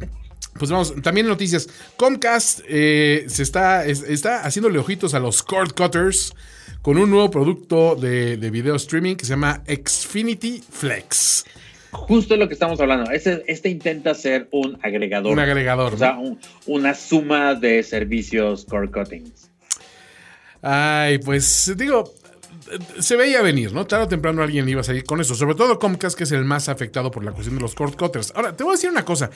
[0.59, 1.69] pues vamos, también noticias.
[1.97, 6.35] Comcast eh, se está, es- está haciéndole ojitos a los cord cutters
[6.83, 11.45] con un nuevo producto de, de video streaming que se llama Xfinity Flex.
[11.93, 13.11] Justo lo que estamos hablando.
[13.11, 15.31] Este, este intenta ser un agregador.
[15.33, 15.95] Un agregador.
[15.95, 16.23] O sea, ¿no?
[16.23, 19.51] un- una suma de servicios core cuttings.
[20.63, 22.13] Ay, pues digo,
[22.99, 23.87] se veía venir, ¿no?
[23.87, 25.35] Tarde o temprano alguien iba a salir con eso.
[25.35, 28.33] Sobre todo Comcast, que es el más afectado por la cuestión de los cord cutters.
[28.35, 29.31] Ahora, te voy a decir una cosa.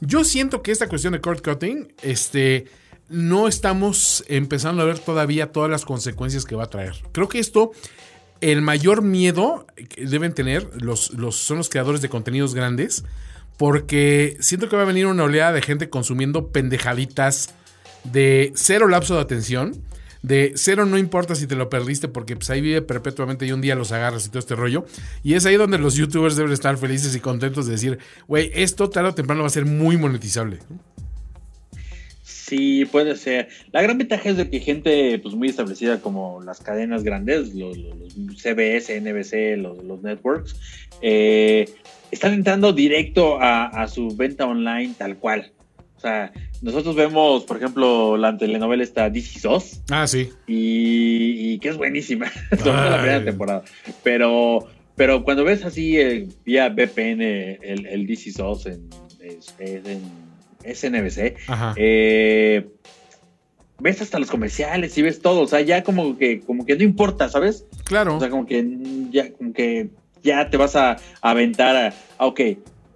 [0.00, 2.64] Yo siento que esta cuestión de cord cutting, este,
[3.08, 6.94] no estamos empezando a ver todavía todas las consecuencias que va a traer.
[7.12, 7.72] Creo que esto,
[8.40, 13.04] el mayor miedo que deben tener los, los, son los creadores de contenidos grandes,
[13.56, 17.54] porque siento que va a venir una oleada de gente consumiendo pendejaditas
[18.04, 19.82] de cero lapso de atención.
[20.22, 23.62] De cero no importa si te lo perdiste porque pues ahí vive perpetuamente y un
[23.62, 24.84] día los agarras y todo este rollo.
[25.22, 27.98] Y es ahí donde los youtubers deben estar felices y contentos de decir,
[28.28, 30.58] güey, esto tarde o temprano va a ser muy monetizable.
[32.50, 33.48] Sí, puede ser.
[33.70, 37.76] La gran ventaja es de que gente pues muy establecida como las cadenas grandes, los,
[37.76, 40.56] los CBS, NBC, los, los networks,
[41.00, 41.70] eh,
[42.10, 45.52] están entrando directo a, a, su venta online tal cual.
[45.96, 49.82] O sea, nosotros vemos, por ejemplo, la telenovela está DC SOS.
[49.88, 50.30] Ah, sí.
[50.48, 53.62] Y, y que es buenísima, sobre todo la primera temporada.
[54.02, 60.29] Pero, pero cuando ves así eh, vía VPN el, el DC SOS en, es en
[60.64, 61.36] SNBC,
[61.76, 62.68] eh,
[63.78, 66.82] ves hasta los comerciales y ves todo, o sea, ya como que, como que no
[66.82, 67.66] importa, ¿sabes?
[67.84, 68.16] Claro.
[68.16, 68.64] O sea, como que
[69.10, 69.88] ya, como que
[70.22, 72.40] ya te vas a, a aventar a, a, ok,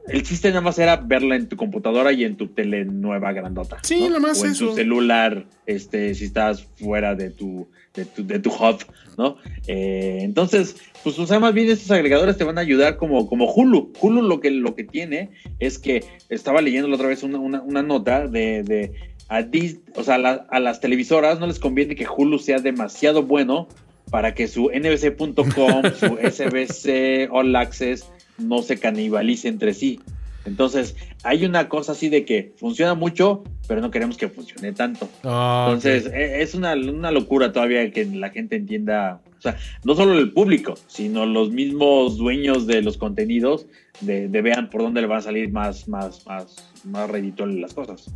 [0.07, 3.79] el chiste nada más era verla en tu computadora y en tu tele nueva grandota.
[3.83, 4.09] Sí, ¿no?
[4.09, 4.69] nada más o en eso.
[4.69, 8.85] tu celular, este, si estás fuera de tu, de tu, de tu hub,
[9.17, 9.37] ¿no?
[9.67, 13.51] Eh, entonces, pues, o sea, más bien estos agregadores te van a ayudar como, como
[13.51, 13.93] Hulu.
[13.99, 17.62] Hulu lo que, lo que tiene es que estaba leyendo la otra vez una, una,
[17.62, 18.93] una nota de, de
[19.29, 22.59] a, Dis, o sea, a, la, a las televisoras no les conviene que Hulu sea
[22.59, 23.69] demasiado bueno
[24.11, 28.07] para que su nbc.com, su SBC, All Access
[28.38, 30.01] no se canibalice entre sí.
[30.44, 35.09] Entonces, hay una cosa así de que funciona mucho, pero no queremos que funcione tanto.
[35.23, 36.42] Oh, Entonces, okay.
[36.42, 40.75] es una, una, locura todavía que la gente entienda, o sea, no solo el público,
[40.87, 43.66] sino los mismos dueños de los contenidos,
[44.01, 47.73] de, de vean por dónde le van a salir más, más, más, más redituales las
[47.73, 48.11] cosas.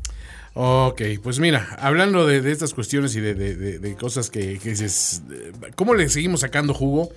[0.52, 4.70] Ok, pues mira, hablando de, de estas cuestiones y de, de, de cosas que, que
[4.70, 5.22] dices,
[5.76, 7.10] ¿cómo le seguimos sacando jugo?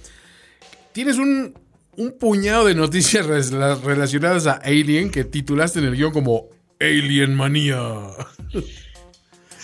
[0.94, 1.54] Tienes un,
[1.98, 6.48] un puñado de noticias relacionadas a Alien que titulaste en el guion como
[6.80, 7.80] Alien Manía.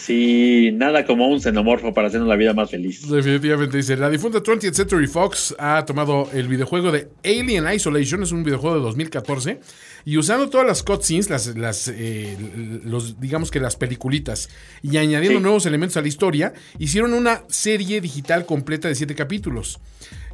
[0.07, 3.09] Sí, nada como un xenomorfo para hacernos la vida más feliz.
[3.09, 8.31] Definitivamente dice, la difunta 20th Century Fox ha tomado el videojuego de Alien Isolation, es
[8.31, 9.59] un videojuego de 2014,
[10.05, 12.37] y usando todas las cutscenes, las, las eh,
[12.85, 14.47] los, digamos que las peliculitas,
[14.81, 15.43] y añadiendo sí.
[15.43, 19.81] nuevos elementos a la historia, hicieron una serie digital completa de 7 capítulos.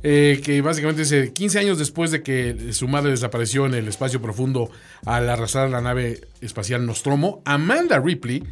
[0.06, 4.22] Eh, que básicamente es 15 años después de que su madre desapareció en el espacio
[4.22, 4.70] profundo
[5.06, 8.44] al arrasar la nave espacial Nostromo, Amanda Ripley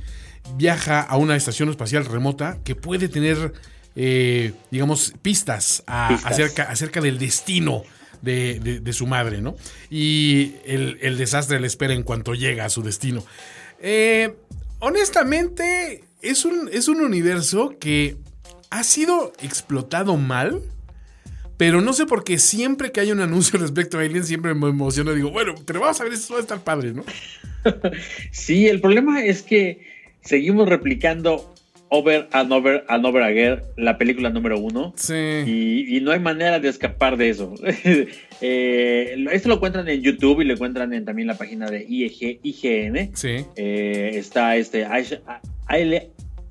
[0.55, 3.53] viaja a una estación espacial remota que puede tener,
[3.95, 6.31] eh, digamos, pistas, a, pistas.
[6.31, 7.83] Acerca, acerca, del destino
[8.21, 9.55] de, de, de, su madre, ¿no?
[9.89, 13.23] Y el, el, desastre le espera en cuanto llega a su destino.
[13.79, 14.35] Eh,
[14.79, 18.17] honestamente, es un, es un universo que
[18.69, 20.61] ha sido explotado mal.
[21.61, 24.69] Pero no sé por qué siempre que hay un anuncio respecto a Alien siempre me
[24.69, 25.13] emociona.
[25.13, 27.03] Digo, bueno, pero vamos a ver, esto va a estar padre, ¿no?
[28.31, 29.85] sí, el problema es que
[30.21, 31.53] seguimos replicando
[31.89, 34.91] over and over and over again la película número uno.
[34.97, 35.13] Sí.
[35.13, 37.53] Y, y no hay manera de escapar de eso.
[38.41, 42.39] eh, esto lo encuentran en YouTube y lo encuentran en también la página de IEG,
[42.41, 43.15] IGN.
[43.15, 43.45] Sí.
[43.55, 44.83] Eh, está este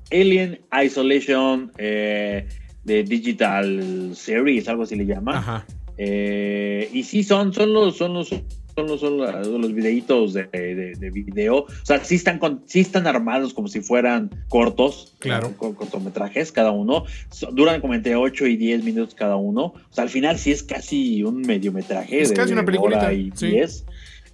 [0.09, 2.47] Alien Isolation eh,
[2.83, 5.37] de Digital Series, algo así le llama.
[5.37, 5.65] Ajá.
[5.97, 8.33] Eh, y sí, son, son los, son los
[8.75, 11.57] son los, son los videitos de, de, de, video.
[11.57, 15.53] O sea, sí están, con, sí están armados como si fueran cortos, claro.
[15.57, 17.05] cortometrajes cada uno.
[17.51, 19.61] Duran como entre 8 y 10 minutos cada uno.
[19.65, 22.21] O sea, al final sí es casi un mediometraje.
[22.21, 23.11] Es de, casi una película.
[23.13, 23.47] y sí.
[23.47, 23.85] 10.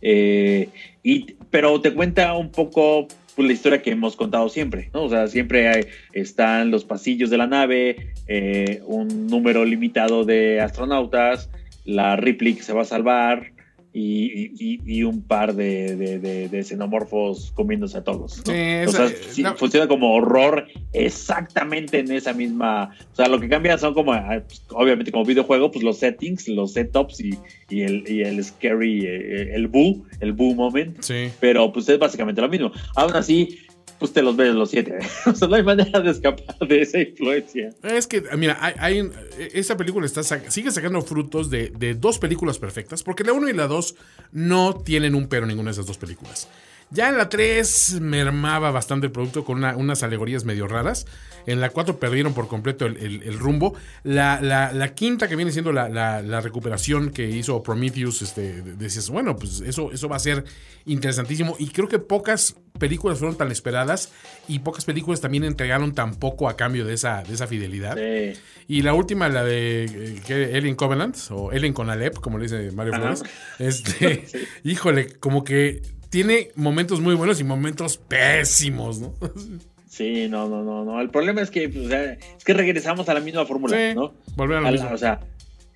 [0.02, 0.70] Eh,
[1.04, 3.08] y, pero te cuenta un poco
[3.38, 5.04] pues, la historia que hemos contado siempre, ¿no?
[5.04, 10.60] O sea, siempre hay, están los pasillos de la nave, eh, un número limitado de
[10.60, 11.48] astronautas,
[11.86, 13.52] la Ripley que se va a salvar,
[14.00, 18.38] y, y, y, un par de, de, de, de, xenomorfos comiéndose a todos.
[18.46, 18.54] ¿no?
[18.54, 19.56] Sí, o sea, sí, no.
[19.56, 22.92] funciona como horror exactamente en esa misma.
[23.14, 26.74] O sea, lo que cambia son como, pues, obviamente, como videojuego, pues los settings, los
[26.74, 31.02] setups y, y el, y el scary, eh, el boo, el boo moment.
[31.02, 31.30] Sí.
[31.40, 32.72] Pero pues es básicamente lo mismo.
[32.96, 33.58] Aún así,
[34.00, 35.00] pues te los ves los siete.
[35.26, 37.74] o sea, no hay manera de escapar de esa influencia.
[37.84, 39.12] Es que, mira, hay, hay
[39.54, 43.54] esta película está sigue sacando frutos de, de, dos películas perfectas, porque la 1 y
[43.54, 43.96] la 2
[44.32, 46.48] no tienen un pero ninguna de esas dos películas.
[46.90, 51.06] Ya en la 3 mermaba bastante el producto con una, unas alegorías medio raras.
[51.46, 53.74] En la 4 perdieron por completo el, el, el rumbo.
[54.04, 59.10] La, la, la, quinta, que viene siendo la, la, recuperación que hizo Prometheus, este, decías,
[59.10, 60.46] bueno, pues eso, eso va a ser
[60.86, 61.56] interesantísimo.
[61.60, 64.12] Y creo que pocas películas fueron tan esperadas
[64.48, 67.98] y pocas películas también entregaron tan poco a cambio de esa, de esa fidelidad.
[67.98, 68.40] Sí.
[68.68, 70.52] Y la última, la de eh, ¿qué?
[70.56, 72.94] Alien Covenant, o Alien con Alep, como le dice Mario.
[72.94, 73.24] Flores.
[73.60, 74.28] Este,
[74.64, 79.14] híjole, como que tiene momentos muy buenos y momentos pésimos, ¿no?
[79.90, 81.02] Sí, no, no, no, no.
[81.02, 83.96] El problema es que, pues, o sea, es que regresamos a la misma fórmula, Sí,
[83.96, 84.14] ¿no?
[84.36, 85.22] volver a lo A la- o sea,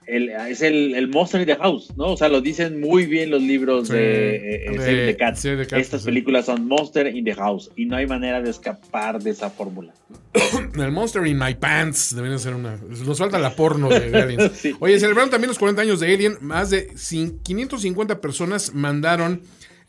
[0.05, 2.07] el- es el, el Monster in the House, ¿no?
[2.13, 5.15] O sea, lo dicen muy bien los libros Sí, de, eh, eh, de Save the
[5.17, 5.35] Cat.
[5.37, 6.05] Save the Cat, Estas sí.
[6.05, 9.91] películas son Monster in the House y no hay manera de escapar de esa fórmula.
[10.75, 12.75] El Monster in My Pants debería ser una.
[12.77, 14.51] Nos falta la porno de, de Aliens.
[14.55, 14.75] Sí.
[14.81, 16.37] Oye, celebraron también los 40 años de Alien.
[16.41, 19.41] Más de cin- 550 personas mandaron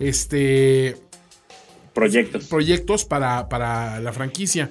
[0.08, 0.96] este
[1.94, 2.46] Proyectos.
[2.46, 4.70] proyectos para, para la franquicia.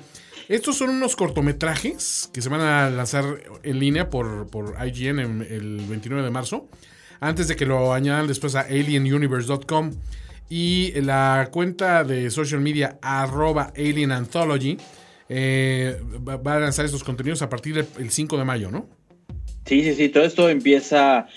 [0.50, 3.24] Estos son unos cortometrajes que se van a lanzar
[3.64, 6.68] en línea por, por IGN en el 29 de marzo,
[7.20, 9.92] antes de que lo añadan después a alienuniverse.com.
[10.50, 14.76] Y la cuenta de social media arroba Alien Anthology
[15.30, 18.90] eh, va, a lanzar estos contenidos a partir del el 5 de mayo, ¿no?
[19.66, 21.28] Sí, sí, sí, todo esto empieza.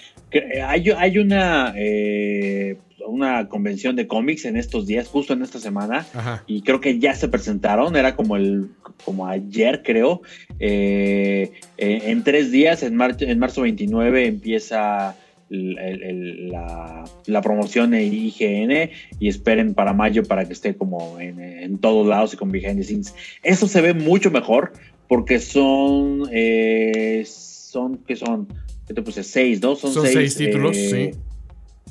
[0.67, 2.77] Hay, hay una, eh,
[3.07, 6.43] una convención de cómics en estos días, justo en esta semana, Ajá.
[6.47, 8.69] y creo que ya se presentaron, era como el
[9.05, 10.23] como ayer creo,
[10.61, 15.17] Eh, eh, en tres días, en, mar- en marzo 29 empieza
[15.51, 18.91] el- el- el- la, la promoción en IGN
[19.21, 22.79] y esperen para mayo para que esté como en, en todos lados y con behind
[22.79, 23.15] the scenes.
[23.43, 24.73] Eso se ve mucho mejor
[25.09, 28.49] porque son, eh, son, que son?
[28.87, 29.23] ¿Qué te puse?
[29.23, 29.77] Seis, ¿no?
[29.77, 31.11] Son seis títulos, sí.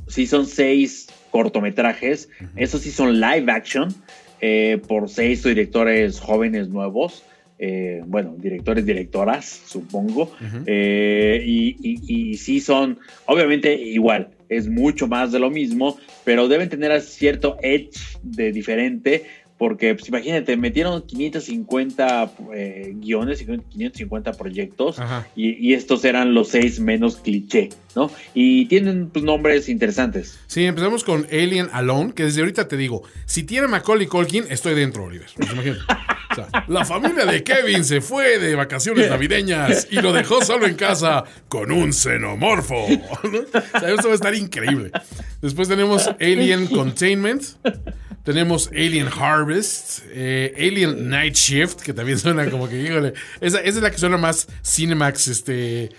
[0.07, 2.29] Sí, son seis cortometrajes.
[2.55, 3.93] Esos sí son live action
[4.41, 7.23] eh, por seis directores jóvenes nuevos.
[7.59, 10.31] Eh, bueno, directores, directoras, supongo.
[10.65, 16.47] Eh, y, y- y sí son, obviamente igual, es mucho más de lo mismo, pero
[16.47, 19.23] deben tener cierto edge de diferente,
[19.63, 24.97] porque pues, imagínate, metieron 550 eh, guiones, 550 proyectos,
[25.37, 28.11] y, y estos eran los seis menos cliché, ¿no?
[28.33, 30.37] Y tienen pues, nombres interesantes.
[30.47, 34.75] Sí, empezamos con Alien Alone, que desde ahorita te digo, si tiene Macaulay Culkin, estoy
[34.75, 35.29] dentro, Oliver.
[35.33, 35.79] Pues imagínate.
[36.31, 40.67] O sea, la familia de Kevin se fue de vacaciones navideñas y lo dejó solo
[40.67, 42.85] en casa con un xenomorfo.
[43.31, 43.39] ¿no?
[43.39, 44.91] O sea, esto va a estar increíble.
[45.41, 47.43] Después tenemos Alien Containment.
[48.23, 49.52] Tenemos Alien Harvest,
[50.11, 54.17] eh, Alien Night Shift, que también suena como que, híjole, esa, es la que suena
[54.17, 55.89] más Cinemax, este,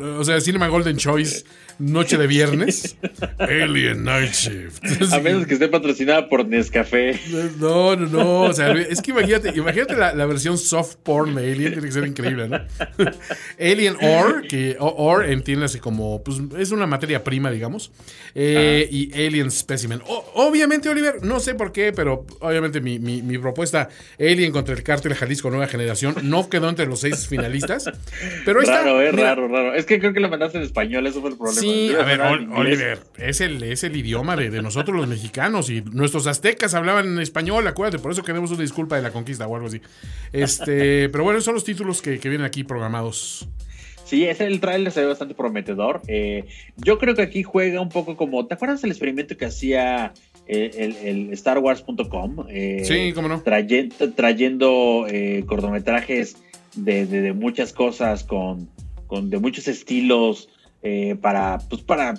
[0.00, 1.44] o sea, Cinema Golden Choice,
[1.78, 2.96] noche de viernes.
[3.38, 5.12] Alien Night Shift.
[5.12, 7.18] A menos que esté patrocinada por Nescafé.
[7.58, 11.52] No, no, no, o sea, es que imagínate, imagínate la, la versión soft porn de
[11.52, 12.58] Alien, tiene que ser increíble, ¿no?
[13.60, 17.92] Alien Ore, que Ore entiéndase como, pues es una materia prima, digamos,
[18.34, 20.00] eh, y Alien Specimen.
[20.06, 23.88] O- obviamente, Oliver, no sé por qué, pero obviamente mi, mi- mi propuesta
[24.18, 27.84] Alien contra el cártel Jalisco Nueva Generación no quedó entre los seis finalistas,
[28.44, 28.82] pero ahí está.
[28.82, 29.34] Raro, eh, mira.
[29.34, 29.74] raro, raro.
[29.74, 31.60] Es que creo que lo mandaste en español, eso fue el problema.
[31.60, 31.67] Sí,
[32.00, 32.48] A ver, Ol-.
[32.54, 37.06] Oliver, es el, es el idioma de, de nosotros los mexicanos y nuestros aztecas hablaban
[37.06, 39.80] en español, acuérdate, por eso queremos una disculpa de la conquista o algo así.
[40.32, 43.48] Este, pero bueno, son los títulos que, que vienen aquí programados.
[44.04, 46.00] Sí, ese el trailer se ve bastante prometedor.
[46.08, 46.46] Eh,
[46.78, 48.46] yo creo que aquí juega un poco como.
[48.46, 50.14] ¿Te acuerdas del experimento que hacía
[50.46, 52.46] eh, el, el StarWars.com?
[52.48, 53.42] Eh, Sí, cómo no.
[53.42, 56.38] traye- trayendo eh, cortometrajes
[56.74, 58.70] de, de- de muchas cosas con,
[59.08, 60.48] con de muchos estilos
[60.82, 62.14] eh, para pues para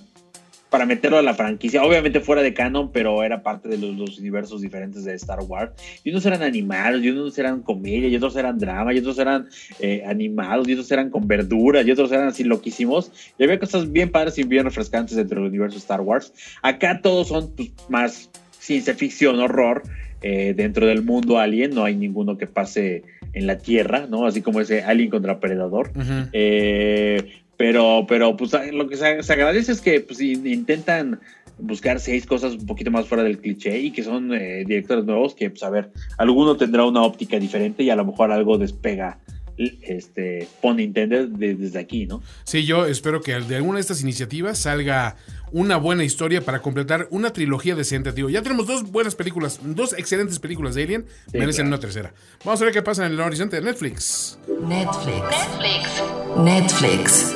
[0.70, 1.84] para meterlo a la franquicia.
[1.84, 5.72] Obviamente fuera de canon pero era parte de los, los universos diferentes de Star Wars.
[6.04, 9.50] Y unos eran animados y unos eran comedia y otros eran drama y otros eran
[9.80, 13.12] eh, animados y otros eran con verduras y otros eran así loquísimos.
[13.38, 16.34] Y había cosas bien padres y bien refrescantes dentro del universo Star Wars.
[16.62, 19.84] Acá todos son pues, más ciencia ficción horror
[20.22, 21.74] eh, dentro del mundo alien.
[21.74, 24.26] No hay ninguno que pase en la tierra, ¿no?
[24.26, 25.92] Así como ese Alien contra Predador.
[26.34, 31.20] Eh, pero, pero, pues lo que se, se agradece es que pues, in- intentan
[31.58, 35.36] buscar seis cosas un poquito más fuera del cliché y que son eh, directores nuevos
[35.36, 39.20] que, pues, a ver, alguno tendrá una óptica diferente y a lo mejor algo despega,
[39.58, 42.22] este, pone intended de- desde aquí, ¿no?
[42.46, 45.18] Sí, yo espero que de alguna de estas iniciativas salga
[45.52, 48.30] una buena historia para completar una trilogía decente, tío.
[48.30, 51.68] Ya tenemos dos buenas películas, dos excelentes películas de Alien, merecen claro.
[51.68, 52.14] una tercera.
[52.46, 54.40] Vamos a ver qué pasa en el horizonte de Netflix.
[54.66, 55.24] Netflix.
[56.38, 57.36] Netflix.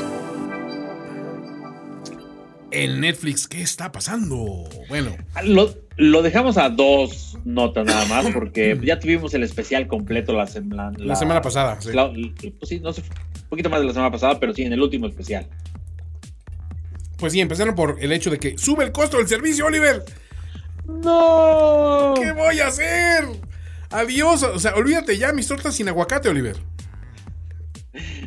[2.73, 4.67] En Netflix, ¿qué está pasando?
[4.89, 10.33] Bueno, Lo, lo dejamos a dos notas nada más porque ya tuvimos el especial completo
[10.33, 11.79] la, semana la semana pasada.
[11.79, 11.91] sí.
[11.93, 14.73] La- pues sí, no sé, un poquito más de la semana pasada, pero sí, en
[14.73, 15.47] el último especial.
[17.17, 20.03] Pues sí, empezaron por el hecho de que sube el costo del servicio, Oliver.
[20.87, 22.13] ¡No!
[22.15, 23.25] ¿Qué voy a hacer?
[23.91, 24.43] Adiós.
[24.43, 26.57] O sea, olvídate ya mis tortas sin aguacate, Oliver.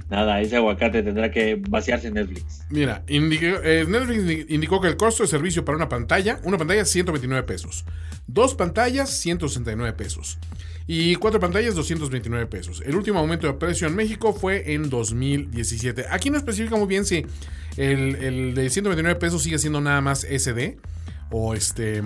[0.09, 2.65] Nada, ese aguacate tendrá que vaciarse en Netflix.
[2.71, 7.43] Mira, eh, Netflix indicó que el costo de servicio para una pantalla, una pantalla 129
[7.43, 7.85] pesos,
[8.29, 10.39] dos pantallas 169 pesos
[10.87, 12.83] y cuatro pantallas 229 pesos.
[12.87, 16.07] El último aumento de precio en México fue en 2017.
[16.11, 17.27] Aquí no especifica muy bien si
[17.77, 20.77] el, el de 129 pesos sigue siendo nada más SD
[21.31, 22.01] o este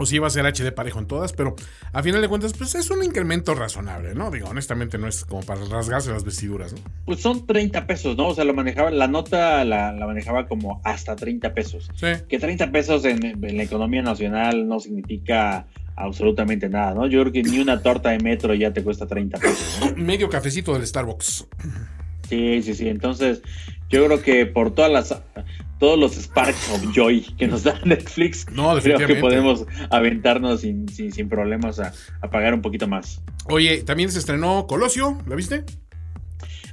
[0.00, 1.54] o si iba a ser HD parejo en todas, pero
[1.92, 4.30] a final de cuentas pues es un incremento razonable, ¿no?
[4.30, 6.80] Digo, honestamente no es como para rasgarse las vestiduras, ¿no?
[7.04, 8.28] Pues son 30 pesos, ¿no?
[8.28, 11.90] O sea, lo manejaba, la nota la, la manejaba como hasta 30 pesos.
[11.94, 12.06] Sí.
[12.28, 17.06] Que 30 pesos en, en la economía nacional no significa absolutamente nada, ¿no?
[17.06, 19.96] Yo creo que ni una torta de metro ya te cuesta 30 pesos, ¿no?
[20.02, 21.46] Medio cafecito del Starbucks.
[22.28, 22.88] Sí, sí, sí.
[22.88, 23.42] Entonces,
[23.90, 25.20] yo creo que por todas las
[25.80, 30.88] todos los sparks of joy que nos da Netflix, No, creo que podemos aventarnos sin,
[30.88, 33.20] sin, sin problemas a, a pagar un poquito más.
[33.46, 35.64] Oye, también se estrenó Colosio, ¿la viste?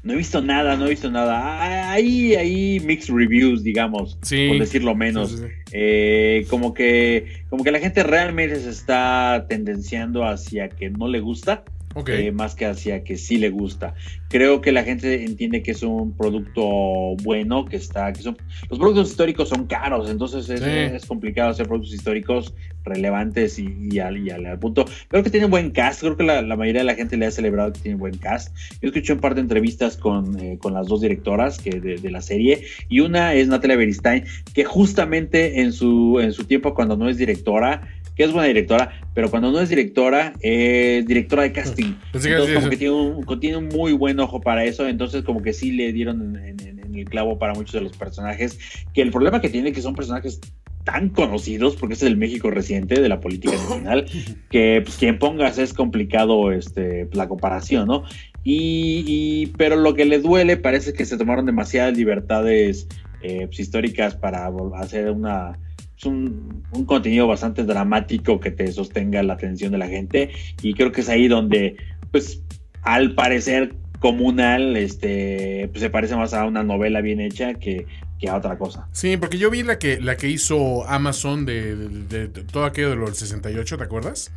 [0.04, 1.92] No he visto nada, no he visto nada.
[1.92, 4.48] Hay ahí mixed reviews, digamos, Sí.
[4.50, 5.32] por decirlo menos.
[5.32, 5.50] Sí, sí, sí.
[5.72, 11.20] Eh, como que como que la gente realmente se está tendenciando hacia que no le
[11.20, 11.64] gusta
[11.98, 12.10] Ok.
[12.10, 13.94] eh, más que hacia que sí le gusta.
[14.30, 18.38] Creo que la gente entiende que es un producto bueno, que está, que son,
[18.70, 20.70] los productos históricos son caros, entonces es, Sí.
[20.70, 24.86] es complicado hacer productos históricos relevantes y, y al, y al- al punto.
[25.10, 27.32] Creo que tiene buen cast, creo que la, la mayoría de la gente le ha
[27.32, 28.56] celebrado que tiene buen cast.
[28.82, 32.12] Yo escuché un par de entrevistas con, eh, con las dos directoras que de, de
[32.12, 36.96] la serie y una es Natalia Beristain, que justamente en su, en su tiempo cuando
[36.98, 37.82] no es directora,
[38.18, 41.94] que es buena directora, pero cuando no es directora, es directora de casting.
[42.12, 45.42] Que Entonces, como que tiene un, tiene un muy buen ojo para eso, entonces como
[45.44, 48.58] que sí le dieron en, en- en el clavo para muchos de los personajes,
[48.94, 50.40] que el problema que tiene que son personajes
[50.84, 54.06] tan conocidos, porque es el México reciente de la política nacional,
[54.50, 58.04] que pues, quien pongas es complicado este, la comparación, ¿no?
[58.44, 62.88] Y, y- pero lo que le duele parece que se tomaron demasiadas libertades
[63.22, 64.50] eh, pues, históricas para
[64.80, 65.60] hacer una
[65.98, 70.30] pues, un, un contenido bastante dramático que te sostenga la atención de la gente
[70.62, 71.76] y creo que es ahí donde
[72.12, 72.42] pues
[72.84, 77.88] al parecer comunal este pues se parece más a una novela bien hecha que,
[78.20, 81.76] que a otra cosa Sí, porque yo vi la que, la que hizo Amazon de,
[81.76, 84.32] de- de- de todo aquello de los 68, ¿te acuerdas?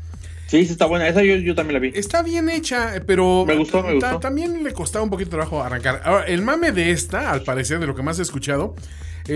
[0.46, 3.54] sí sí está buena esa yo, yo también la vi Está bien hecha, pero Me
[3.54, 4.18] gustó, me gustó.
[4.18, 6.00] también le costaba un poquito de trabajo arrancar.
[6.04, 8.74] Ahora, el mame de esta, al parecer, de lo que más he escuchado,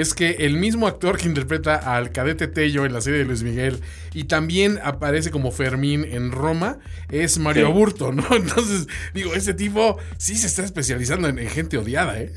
[0.00, 3.42] es que el mismo actor que interpreta al cadete Tello en la serie de Luis
[3.42, 3.78] Miguel
[4.12, 6.78] y también aparece como Fermín en Roma,
[7.10, 7.72] es Mario Sí.
[7.72, 8.24] Aburto, ¿no?
[8.36, 12.32] Entonces, digo, ese tipo sí se está especializando en, en gente odiada, ¿eh?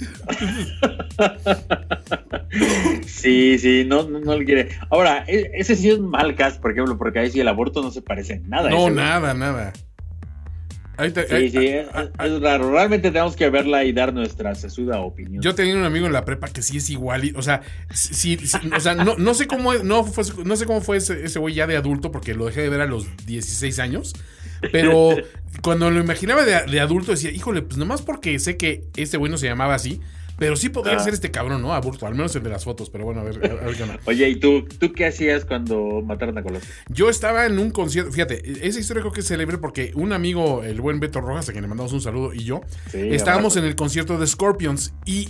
[3.06, 6.62] sí sí no no, no le quiere ahora e- ese sí es un mal cast
[6.62, 9.34] por ejemplo porque ahí sí el aborto no se parece en nada No, ese nada,
[9.34, 9.74] nada.
[10.98, 12.72] Ahí te- sí ahí- sí es, ah, es raro.
[12.72, 15.42] Realmente tenemos que verla y dar nuestra sesuda opinión.
[15.44, 17.62] Yo tenía un amigo en la prepa que sí es igual, y- o sea,
[17.94, 21.24] sí, sí, o sea, no, no sé cómo no fue, no sé cómo fue ese
[21.24, 24.14] ese güey ya de adulto porque lo dejé de ver a los 16 años,
[24.72, 25.16] pero
[25.62, 29.32] cuando lo imaginaba de, de adulto decía, "Híjole, pues nomás porque sé que este güey
[29.32, 30.02] no se llamaba así,
[30.38, 31.00] pero sí podría Ah.
[31.00, 31.74] ser este cabrón, ¿no?
[31.74, 34.00] Aburto, al menos el de las fotos, pero bueno, a ver, a ver qué onda.
[34.06, 36.70] Oye, ¿y tú, tú qué hacías cuando mataron a Colosio?
[36.90, 40.64] Yo estaba en un concierto, fíjate, esa historia creo que es célebre porque un amigo,
[40.64, 43.60] el buen Beto Rojas, a quien le mandamos un saludo, y yo, Sí, estábamos abrazo.
[43.60, 45.30] en el concierto de Scorpions y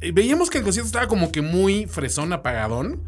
[0.00, 3.02] eh, veíamos que el concierto estaba como que muy fresón, apagadón.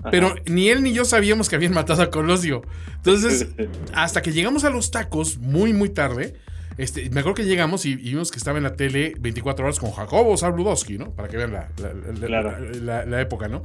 [0.00, 0.10] Ajá.
[0.12, 2.62] Pero ni él ni yo sabíamos que habían matado a Colosio.
[2.98, 3.48] Entonces,
[3.92, 6.36] hasta que llegamos a los tacos, muy, muy tarde,
[6.78, 9.78] este, me acuerdo que llegamos y, y vimos que estaba en la tele 24 horas
[9.78, 11.10] con Jacobo Zabludowski, ¿no?
[11.12, 12.56] Para que vean la, la- la- Claro.
[12.82, 13.62] la- la época, ¿no?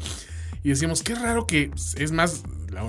[0.64, 2.44] Y decíamos, qué raro que es más,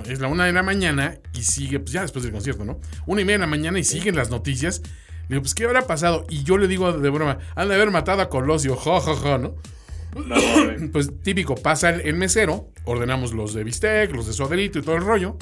[0.07, 2.79] es la una de la mañana y sigue, pues ya después del concierto, ¿no?
[3.05, 4.81] Una y media de la mañana y siguen las noticias.
[5.27, 6.25] Le digo, pues, ¿qué habrá pasado?
[6.29, 9.37] Y yo le digo de broma, han de haber matado a Colosio, jo, jo, jo,
[9.37, 9.55] ¿no?
[10.93, 14.95] Pues típico, pasa el, el mesero, ordenamos los de bistec, los de suadrito y todo
[14.95, 15.37] el rollo.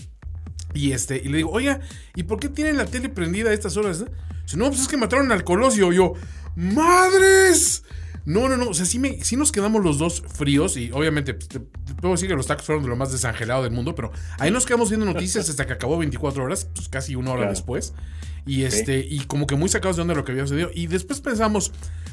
[0.73, 1.79] Y este, y le digo, oiga,
[2.15, 3.99] ¿y por qué tienen la tele prendida a estas horas?
[4.43, 5.91] Dice, no, pues es que mataron al Colosio.
[5.93, 6.13] Y yo,
[6.55, 7.83] ¡madres!
[8.25, 8.69] No, no, no.
[8.69, 10.77] O sea, sí, me, sí nos quedamos los dos fríos.
[10.77, 13.63] Y obviamente, pues, te, te puedo decir que los tacos fueron de lo más desangelado
[13.63, 13.95] del mundo.
[13.95, 17.39] Pero ahí nos quedamos viendo noticias hasta que acabó 24 horas, pues casi una hora
[17.41, 17.51] Claro.
[17.51, 17.93] después.
[18.45, 20.69] Y este, y como que muy sacados de onda lo que había sucedido.
[20.73, 21.71] Y después pensamos,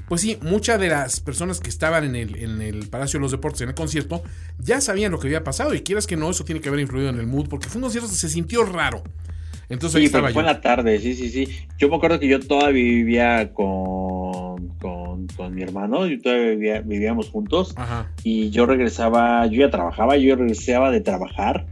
[0.08, 3.32] pues sí, muchas de las personas que estaban en el, en el Palacio de los
[3.32, 4.22] Deportes, en el concierto,
[4.58, 5.74] ya sabían lo que había pasado.
[5.74, 7.82] Y quieras que no, eso tiene que haber influido en el mood, porque fue un
[7.82, 9.02] concierto que se sintió raro.
[9.68, 10.48] Entonces ahí Sí, estaba porque fue yo.
[10.48, 11.48] en la tarde, sí, sí, sí.
[11.78, 16.80] Yo me acuerdo que yo todavía vivía con, con, con mi hermano, yo todavía vivía-
[16.80, 18.10] vivíamos juntos Ajá.
[18.24, 21.66] y yo regresaba, yo ya trabajaba, yo regresaba de trabajar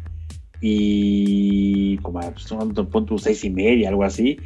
[0.61, 2.47] y como pues,
[2.91, 4.39] pon tu seis y media, algo así,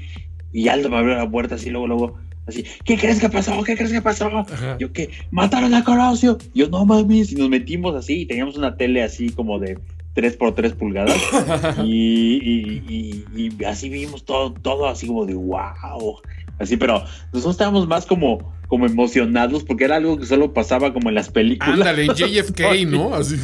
[0.52, 3.62] y Aldo me abrió la puerta así, luego, luego, así, ¿qué crees que pasó?
[3.62, 4.30] ¿Qué crees que pasó?
[4.78, 5.10] Yo, ¿qué?
[5.30, 6.38] Mataron a Colosio.
[6.54, 9.78] Yo, no mames, y nos metimos así, y teníamos una tele así como de
[10.14, 11.16] 3 por 3 pulgadas,
[11.84, 16.20] y, y, así vimos todo, todo así como de wow,
[16.58, 17.02] así, pero
[17.32, 21.28] nosotros estábamos más como como emocionados porque era algo que solo pasaba como en las
[21.28, 21.74] películas.
[21.74, 23.14] Ándale, JFK, ¿no?
[23.14, 23.36] Así.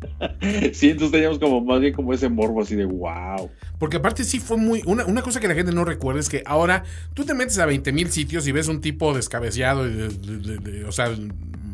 [0.72, 3.50] sí, entonces teníamos como más bien como ese morbo así de wow.
[3.78, 4.82] Porque aparte sí fue muy...
[4.86, 6.84] Una, una cosa que la gente no recuerda es que ahora
[7.14, 10.92] tú te metes a 20 mil sitios y ves un tipo descabeciado, y de, o
[10.92, 11.10] sea,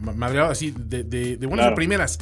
[0.01, 2.19] madreado así, de, de, buenas primeras.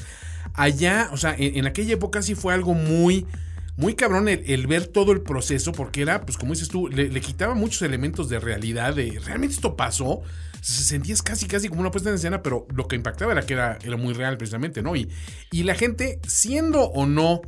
[0.54, 3.26] Allá, o sea, en, aquella época sí fue algo muy
[3.74, 7.20] muy cabrón el, ver todo el proceso, porque era, pues como dices tú, le, le,
[7.22, 10.22] quitaba muchos elementos de realidad, de realmente esto pasó
[10.62, 13.78] sentías casi, casi como una puesta en escena, pero lo que impactaba era que era,
[13.84, 14.94] era muy real precisamente, ¿no?
[14.96, 15.08] Y,
[15.50, 17.42] y la gente, siendo o no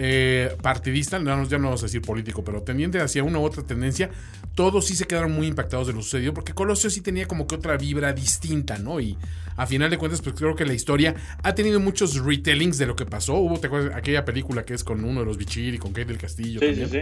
[0.00, 3.64] eh, partidista, no, ya no vamos a decir político, pero tendiente hacia una u otra
[3.64, 4.10] tendencia,
[4.54, 7.54] todos sí se quedaron muy impactados de lo sucedido, porque Colosio sí tenía como que
[7.54, 9.00] otra vibra distinta, ¿no?
[9.00, 9.16] Y
[9.56, 12.94] a final de cuentas, pues creo que la historia ha tenido muchos retellings de lo
[12.94, 13.34] que pasó.
[13.34, 13.96] Hubo, ¿te acuerdas?
[13.96, 16.60] Aquella película que es con uno de los Bichir y con Kate del Castillo.
[16.60, 17.00] Sí, sí, sí.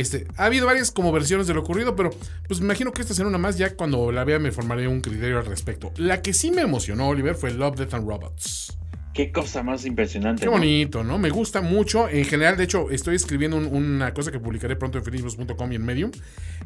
[0.00, 2.10] Este, ha habido varias como versiones de lo ocurrido, pero
[2.48, 3.58] pues me imagino que esta será una más.
[3.58, 5.92] Ya cuando la vea me formaré un criterio al respecto.
[5.98, 8.78] La que sí me emocionó, Oliver, fue Love, Death and Robots.
[9.12, 10.42] Qué cosa más impresionante.
[10.42, 11.18] Qué bonito, ¿no?
[11.18, 12.08] Me gusta mucho.
[12.08, 15.84] En general, de hecho, estoy escribiendo una cosa que publicaré pronto en felizbus.com y en
[15.84, 16.12] Medium,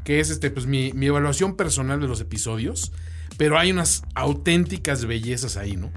[0.05, 2.93] que es este, pues, mi, evaluación personal de los episodios.
[3.37, 5.91] Pero hay unas auténticas bellezas ahí, ¿no?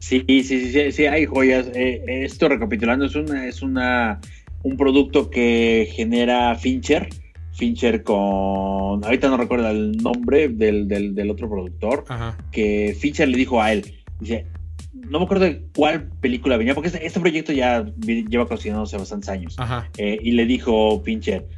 [0.00, 1.68] Sí, sí, sí, sí, hay joyas.
[1.72, 4.20] Eh, esto recapitulando, es una, es una
[4.62, 7.08] un producto que genera Fincher.
[7.52, 9.04] Fincher con.
[9.04, 12.04] Ahorita no recuerdo el nombre del, del, otro productor.
[12.52, 14.46] Que Fincher le dijo a él: Dice,
[14.92, 19.28] no me acuerdo de cuál película venía, porque este, este proyecto ya lleva cocinándose bastantes
[19.28, 19.56] años.
[19.96, 21.48] Eh, y le dijo Fincher: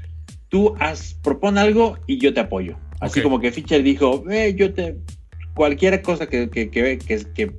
[0.49, 2.77] Tú haz, propon algo y yo te apoyo.
[3.01, 4.97] Así como que Fincher dijo: eh, Yo te.
[5.55, 7.53] Cualquier cosa que, que, que, que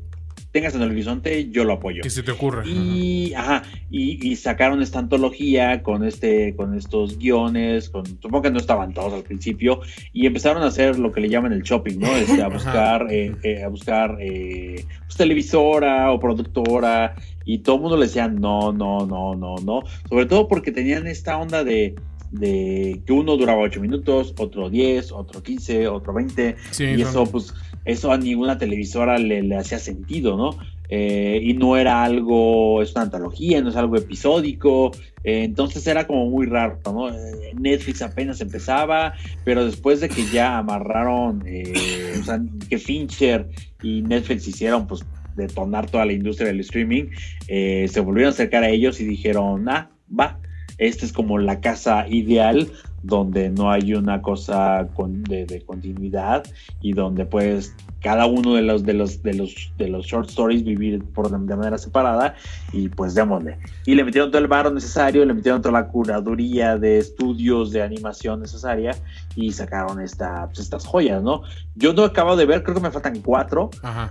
[0.52, 2.02] tengas en el horizonte, yo lo apoyo.
[2.02, 2.64] Que se te ocurra.
[2.66, 8.60] Y, ajá, y, sacaron esta antología con este, con estos guiones, con, supongo que no
[8.60, 9.82] estaban todos al principio,
[10.14, 12.16] y empezaron a hacer lo que le llaman el shopping, ¿no?
[12.16, 17.82] Este, a buscar, eh, eh, a buscar eh, pues, televisora o productora, y todo el
[17.82, 19.84] mundo le decía no, no, no, no, no.
[20.10, 21.96] Sobre todo porque tenían esta onda de
[22.32, 27.54] de que uno duraba 8 minutos, otro 10, otro 15, otro 20, y eso pues
[27.86, 30.58] eso a ninguna televisora le, hacía sentido, ¿no?
[30.90, 34.92] Eh, y no era algo, es una antología, no es algo episódico,
[35.24, 37.10] eh, entonces era como muy raro, ¿no?
[37.10, 39.14] Eh, Netflix apenas empezaba,
[39.46, 43.50] pero después de que ya amarraron, o sea, que Fincher
[43.82, 45.06] y Netflix hicieron, pues,
[45.36, 47.06] detonar toda la industria del streaming,
[47.48, 50.40] se volvieron a acercar a ellos y dijeron, ah, va,
[50.82, 52.72] esta es como la casa ideal
[53.04, 54.88] donde no hay una cosa
[55.28, 56.44] de, continuidad
[56.82, 60.64] y donde puedes cada uno de los de los de los de los short stories
[60.64, 62.36] vivir por de, manera separada
[62.74, 63.58] y pues démosle.
[63.86, 67.82] Y le metieron todo el barro necesario le metieron toda la curaduría de estudios de
[67.82, 68.96] animación necesaria
[69.36, 71.44] y sacaron esta, pues, estas joyas no
[71.76, 73.70] yo no acabo de ver creo que me faltan cuatro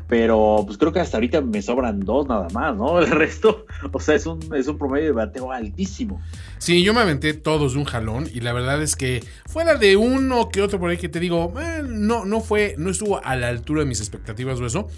[0.08, 4.00] pero pues creo que hasta ahorita me sobran dos nada más no el resto o
[4.00, 6.20] sea es un es un promedio de bateo altísimo.
[6.58, 9.96] Sí yo me aventé todos de un jalón y la verdad es que fuera de
[9.96, 13.36] uno que otro por ahí que te digo, eh, no, no fue, no estuvo a
[13.36, 14.88] la altura de mis expectativas o eso.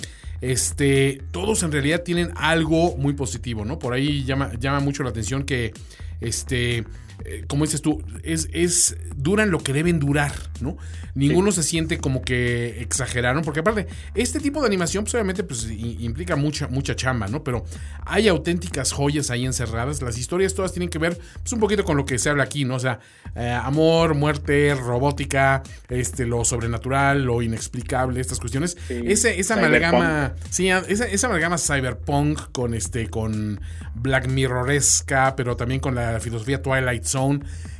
[0.41, 3.79] Este, todos en realidad tienen algo muy positivo, ¿no?
[3.79, 5.73] Por ahí llama, llama mucho la atención que,
[6.21, 6.85] este,
[7.25, 10.77] eh, como dices tú, es, es, duran lo que deben durar, ¿no?
[11.15, 15.69] Ninguno se siente como que exageraron, porque aparte, este tipo de animación, pues obviamente, pues
[15.71, 17.45] implica mucha, mucha chamba, ¿no?
[17.45, 17.65] Pero
[18.07, 20.01] hay auténticas joyas ahí encerradas.
[20.01, 22.65] Las historias todas tienen que ver, pues un poquito con lo que se habla aquí,
[22.65, 22.77] ¿no?
[22.77, 22.99] O sea,
[23.37, 28.77] eh, amor, muerte, robótica, este, lo sobrenatural, lo inexplicable, estas cuestiones.
[28.89, 33.61] Ese, esa amalgama, sí, esa, esa amalgama cyberpunk con este, con
[33.95, 37.05] Black Mirroresca, pero también con la filosofía Twilight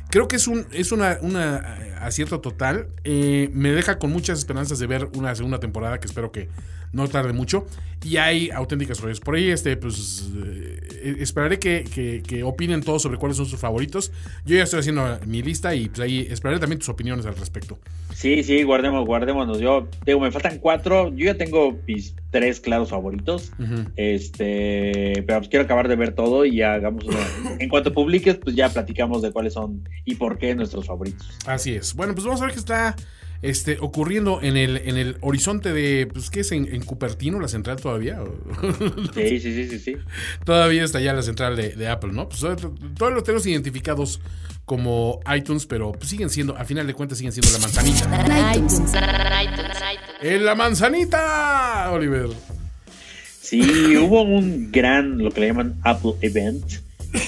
[0.09, 2.87] Creo que es un es una, una eh, acierto total.
[3.03, 6.49] Eh, me deja con muchas esperanzas de ver una segunda temporada que espero que
[6.93, 7.65] no tarde mucho.
[8.05, 9.19] Y hay auténticas joyas.
[9.19, 11.83] Por ahí, este, pues, eh, esperaré que,
[12.25, 14.11] que, opinen todos sobre cuáles son sus favoritos.
[14.45, 17.79] Yo ya estoy haciendo mi lista y pues ahí esperaré también tus opiniones al respecto.
[18.13, 19.59] Sí, sí, guardemos, guardémonos.
[19.59, 21.09] Yo digo, me faltan cuatro.
[21.15, 23.53] Yo ya tengo mis tres claros favoritos.
[23.95, 27.05] Este, pero pues quiero acabar de ver todo y ya hagamos
[27.59, 31.25] En cuanto publiques, pues ya platicamos de cuáles son y por qué nuestros favoritos.
[31.45, 31.93] Así es.
[31.93, 32.97] Bueno, pues vamos a ver qué está
[33.43, 36.51] este, ocurriendo en el, en el horizonte de, pues, ¿qué es?
[36.53, 38.19] En, Cupertino, la central todavía.
[39.13, 39.97] Sí, sí, sí, sí, sí.
[40.45, 42.29] Todavía está ya la central de, Apple, ¿no?
[42.29, 44.21] Pues todos los tenemos identificados
[44.65, 48.53] como iTunes, pero pues, siguen siendo, al final de cuentas, siguen siendo la manzanita.
[48.55, 48.81] iTunes.
[50.21, 52.29] En la manzanita, Oliver.
[53.41, 56.63] Sí, hubo un gran, lo que le llaman Apple Event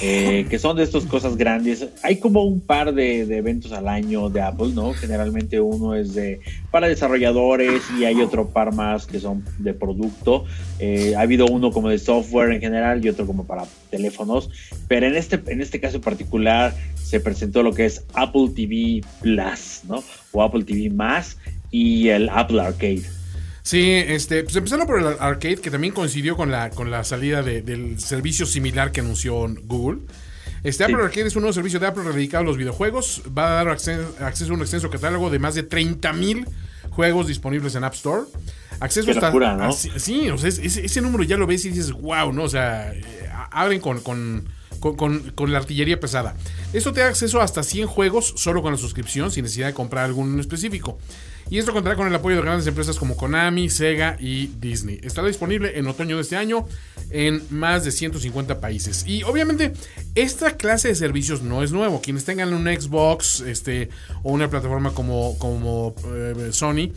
[0.01, 1.88] eh, que son de estas cosas grandes.
[2.01, 4.93] Hay como un par de, eventos al año de Apple, ¿no?
[4.93, 6.39] Generalmente uno es de
[6.71, 10.45] para desarrolladores y hay otro par más que son de producto.
[10.79, 14.49] Eh, ha habido uno como de software en general y otro como para teléfonos.
[14.88, 19.03] Pero en este, en este caso en particular se presentó lo que es Apple TV
[19.21, 20.03] Plus, ¿no?
[20.31, 21.38] O Apple TV más
[21.69, 23.03] y el Apple Arcade.
[23.66, 27.41] Sí, este, pues empezaron por el arcade, que también coincidió con la, con la salida
[27.41, 30.01] del servicio similar que anunció Google.
[30.63, 33.24] Este Apple Arcade es un nuevo servicio de Apple dedicado a los videojuegos.
[33.36, 36.47] Va a dar acceso, a un extenso catálogo de más de 30.000
[36.91, 38.26] juegos disponibles en App Store.
[38.80, 39.32] Acceso hasta.
[39.32, 39.72] ¿no?
[39.72, 42.43] sí, o sea, ese, número ya lo ves y dices, wow, ¿no?
[42.43, 42.93] O sea,
[43.49, 44.47] abren con, con,
[44.80, 46.36] con, la artillería pesada.
[46.72, 49.74] Esto te da acceso a hasta 100 juegos solo con la suscripción, sin necesidad de
[49.74, 50.99] comprar alguno en específico.
[51.49, 54.99] Y esto contará con el apoyo de grandes empresas como Konami, Sega y Disney.
[55.03, 56.67] Estará disponible en otoño de este año
[57.11, 59.05] en más de 150 países.
[59.07, 59.73] Y obviamente
[60.15, 62.01] esta clase de servicios no es nuevo.
[62.01, 63.89] Quienes tengan un Xbox este,
[64.23, 66.91] o una plataforma como, como eh, Sony,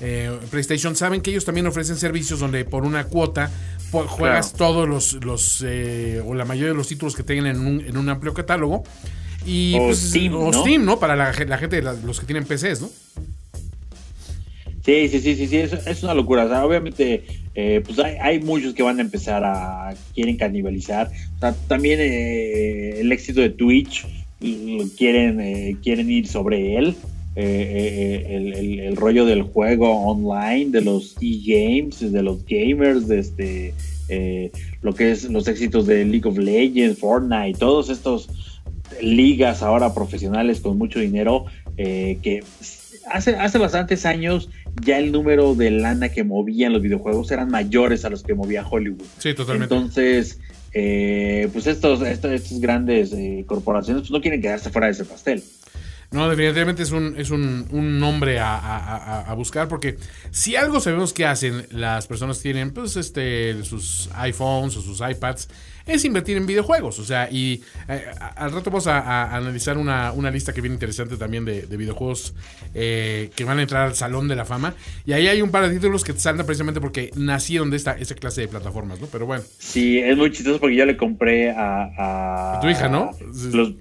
[0.00, 3.50] eh, PlayStation, saben que ellos también ofrecen servicios donde por una cuota
[3.92, 7.80] juegas todos los, los eh, o la mayoría de los títulos que tengan en un,
[7.82, 8.82] en un amplio catálogo.
[9.46, 10.60] Y, o, pues, Steam, o ¿no?
[10.60, 10.98] Steam, ¿no?
[10.98, 12.90] Para la, la gente, los que tienen PCs, ¿no?
[14.84, 16.44] Sí, sí, sí, sí, sí, es, una locura.
[16.44, 17.22] O sea, obviamente,
[17.54, 21.10] eh, pues hay, muchos que van a empezar a quieren canibalizar.
[21.68, 24.04] También eh, el éxito de Twitch
[24.98, 26.96] quieren, eh, quieren ir sobre él.
[27.36, 33.74] el, rollo del juego online, de los e-games, de los gamers, de este,
[34.82, 38.28] lo que es los éxitos de League of Legends, Fortnite, todos estos
[39.00, 42.42] ligas ahora profesionales con mucho dinero que
[43.10, 44.50] hace, hace bastantes años
[44.80, 48.66] ya el número de lana que movían los videojuegos eran mayores a los que movía
[48.66, 49.04] Hollywood.
[49.18, 49.74] Sí, totalmente.
[49.74, 50.38] Entonces,
[50.72, 55.42] eh, pues estos, estos, grandes eh, corporaciones pues no quieren quedarse fuera de ese pastel.
[56.10, 59.96] No, definitivamente es un, es un, nombre a, buscar porque
[60.30, 65.48] si algo sabemos que hacen las personas tienen pues este sus iPhones o sus iPads
[65.86, 66.98] es invertir en videojuegos.
[66.98, 68.04] O sea, y eh,
[68.36, 72.34] al rato vamos a, analizar una, lista que viene interesante también de, videojuegos
[72.74, 74.74] eh, que van a entrar al Salón de la Fama.
[75.04, 78.42] Y ahí hay un par de títulos que saltan precisamente porque nacieron de esta, clase
[78.42, 79.06] de plataformas, ¿no?
[79.06, 79.42] Pero bueno.
[79.58, 82.56] Sí, es muy chistoso porque yo le compré a...
[82.56, 83.10] a, tu hija, ¿no?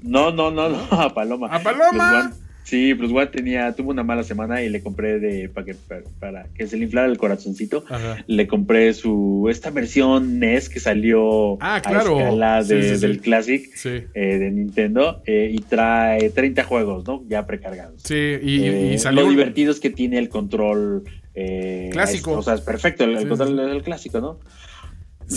[0.03, 1.47] no, no, no, no, a Paloma.
[1.47, 2.33] A Paloma.
[2.63, 5.75] Sí, Plus One tenía, tuvo una mala semana y le compré de para que,
[6.19, 7.83] para, que se le inflara el corazoncito.
[8.27, 12.17] Le compré su esta versión NES que salió ah, claro.
[12.17, 17.23] a escala del Classic eh, de Nintendo eh, y trae 30 juegos, ¿no?
[17.27, 18.01] Ya precargados.
[18.03, 19.23] Sí, y, eh, salió.
[19.23, 21.03] Lo divertido es que tiene el control
[21.91, 22.33] clásico.
[22.33, 24.39] o sea, es perfecto, el, control del clásico, ¿no?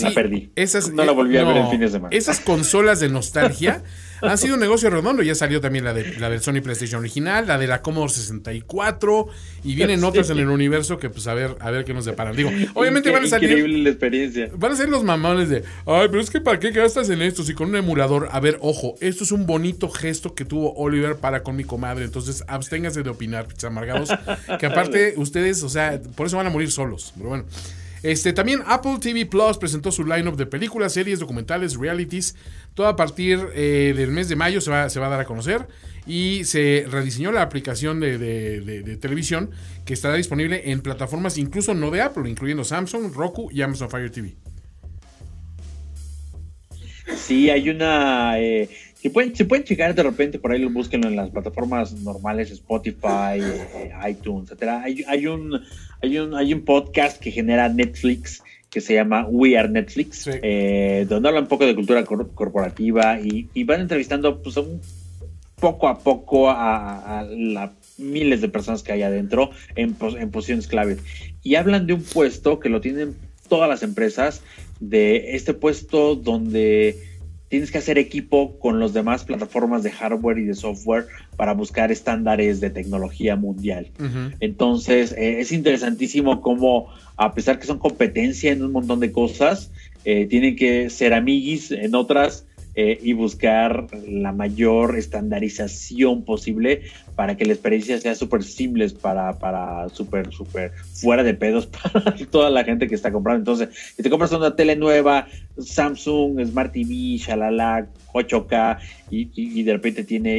[0.03, 0.51] la perdí.
[0.57, 2.15] Esas, no la volví a ver el fin de semana.
[2.17, 3.83] Esas consolas de nostalgia
[4.29, 5.23] han sido un negocio redondo.
[5.23, 9.29] Ya salió también la de la del Sony PlayStation original, la de la Commodore 64
[9.65, 12.37] y vienen otras en el universo que pues a ver, a ver qué nos deparan.
[12.37, 14.51] Digo, obviamente van a salir increíble la experiencia.
[14.57, 17.43] Van a ser los mamones de, "Ay, pero es que para qué gastas en esto
[17.43, 21.17] si con un emulador, a ver, ojo, esto es un bonito gesto que tuvo Oliver
[21.17, 24.11] para con mi comadre, entonces absténgase de opinar, amargados,
[24.59, 27.45] que aparte ustedes, o sea, por eso van a morir solos." Pero bueno,
[28.05, 32.37] este, también Apple TV Plus presentó su lineup de películas, series, documentales, realities.
[32.75, 35.67] Todo a partir eh, del mes de mayo se va, a dar a conocer.
[36.07, 39.53] Y se rediseñó la aplicación de, televisión
[39.87, 44.11] que estará disponible en plataformas incluso no de Apple, incluyendo Samsung, Roku y Amazon Fire
[44.11, 44.35] TV.
[47.17, 48.39] Sí, hay una.
[48.39, 48.69] Eh,
[49.05, 52.51] si, pueden, si pueden checar de repente por ahí, lo búsquenlo en las plataformas normales,
[52.51, 54.83] Spotify, eh, iTunes, etcétera.
[54.83, 55.61] Hay, hay un
[56.01, 61.05] hay un, hay un podcast que genera Netflix que se llama We Are Netflix, eh,
[61.07, 64.59] donde habla un poco de cultura corporativa y, van entrevistando pues,
[65.61, 70.97] poco a poco a, a miles de personas que hay adentro en, en posiciones clave.
[71.43, 73.17] Y hablan de un puesto que lo tienen
[73.51, 74.43] todas las empresas,
[74.81, 77.14] de este puesto donde
[77.55, 81.93] tienes que hacer equipo con las demás plataformas de hardware y de software para buscar
[81.93, 83.93] estándares de tecnología mundial.
[84.41, 89.71] Entonces, eh, es interesantísimo cómo, a pesar que son competencia en un montón de cosas,
[90.05, 92.45] eh, tienen que ser amiguis en otras
[92.77, 96.83] eh, y buscar la mayor estandarización posible
[97.15, 102.15] para que la experiencia sea súper simple para, para súper, súper fuera de pedos para
[102.31, 103.39] toda la gente que está comprando.
[103.41, 108.79] Entonces, si te compras una tele nueva, Samsung, Smart TV, shalala, 8K,
[109.11, 110.33] y, y, de repente tiene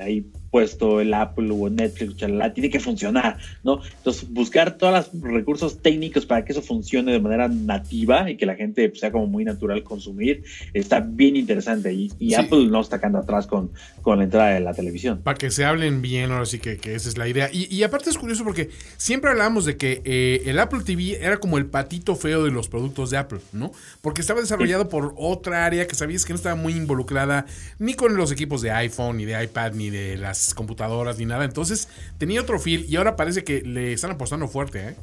[0.00, 3.80] ahí puesto el Apple o Netflix, chalala, tiene que funcionar, ¿no?
[3.98, 8.46] Entonces, buscar todos los recursos técnicos para que eso funcione de manera nativa y que
[8.46, 11.92] la gente pues, sea como muy natural consumir, está bien interesante.
[11.92, 13.70] Y, Apple no está quedando atrás con,
[14.02, 15.20] con la entrada de la televisión.
[15.22, 17.48] Para que se hablen bien, ahora sí que, que esa es la idea.
[17.52, 21.56] Y, aparte es curioso porque siempre hablábamos de que eh, el Apple TV era como
[21.56, 23.72] el patito feo de los productos de Apple, ¿no?
[24.02, 27.46] Porque estaba desarrollado por otra área que sabías que no estaba muy involucrada
[27.78, 31.44] ni con los equipos de iPhone, ni de iPad, ni de las computadoras, ni nada.
[31.44, 31.88] Entonces
[32.18, 34.94] tenía otro feel y ahora parece que le están apostando fuerte, ¿eh?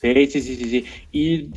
[0.00, 0.84] Sí, sí, sí, sí, sí.
[1.10, 1.48] Y,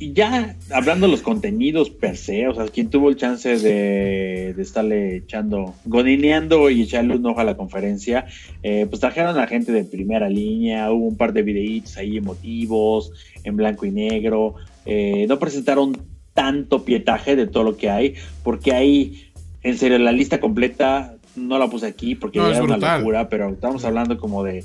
[0.00, 4.50] y, ya hablando de los contenidos per se, o sea, quien tuvo el chance de,
[4.58, 8.26] estarle echando, gonineando y echarle un ojo a la conferencia,
[8.64, 13.12] eh, pues trajeron a gente de primera línea, hubo un par de videitos ahí emotivos,
[13.44, 14.56] en blanco y negro,
[14.86, 15.96] eh, no presentaron
[16.32, 19.30] tanto pietaje de todo lo que hay, porque hay,
[19.62, 23.84] en serio, la lista completa no la puse aquí porque era una locura, pero estamos
[23.84, 24.64] hablando como de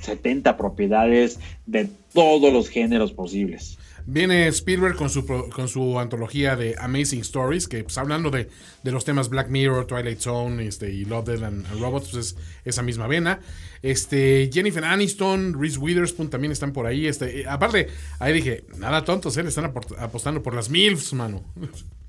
[0.00, 3.78] 70 propiedades de todos los géneros posibles.
[4.06, 8.48] Viene Spielberg con su, con su antología de Amazing Stories, que pues, hablando de,
[8.82, 12.82] los temas Black Mirror, Twilight Zone este, y Love, Dead and, Robots, pues es esa
[12.82, 13.40] misma vena.
[13.80, 17.06] Este, Jennifer Aniston, Reese Witherspoon también están por ahí.
[17.06, 19.42] Este, eh, aparte, ahí dije, nada tontos, ¿eh?
[19.42, 21.42] le están apostando por las MILFs, mano.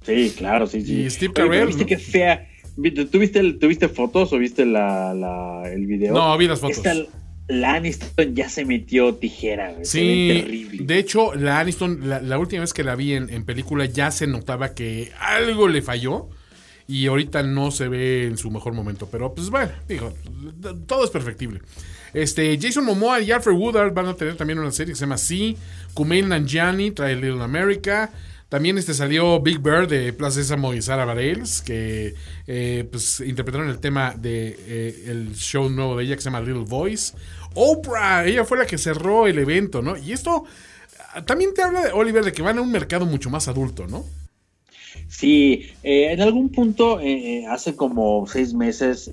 [0.05, 1.01] Sí, claro, sí, sí.
[1.01, 1.67] Y Steve Carell.
[1.67, 2.47] ¿Viste fea?
[2.75, 6.13] ¿Tuviste, fotos o viste la, el video?
[6.13, 6.83] No, vi las fotos
[7.47, 9.75] la Aniston ya se metió tijera.
[9.83, 10.83] Sí, terrible.
[10.85, 14.73] de hecho, la Aniston, la, última vez que la vi en, película ya se notaba
[14.73, 16.29] que algo le falló
[16.87, 19.07] y ahorita no se ve en su mejor momento.
[19.11, 20.13] Pero pues bueno, digo,
[20.87, 21.61] todo es perfectible.
[22.13, 25.17] Este, Jason Momoa y Alfred Woodard van a tener también una serie que se llama
[25.17, 25.57] Sí.
[25.93, 28.11] Kumail Nanjiani trae Little America.
[28.49, 32.13] También este salió Big Bird de Plaza Sésamo y Sara Bareilles, que
[32.45, 36.41] eh, pues, interpretaron el tema del de, eh, show nuevo de ella que se llama
[36.41, 37.15] Little Voice.
[37.55, 39.97] Oprah, ella fue la que cerró el evento, ¿no?
[39.97, 40.45] Y esto
[41.13, 43.87] ah, también te habla de Oliver de que van a un mercado mucho más adulto,
[43.87, 44.05] ¿no?
[45.07, 46.99] Sí, eh, en algún punto,
[47.49, 49.11] hace como seis meses,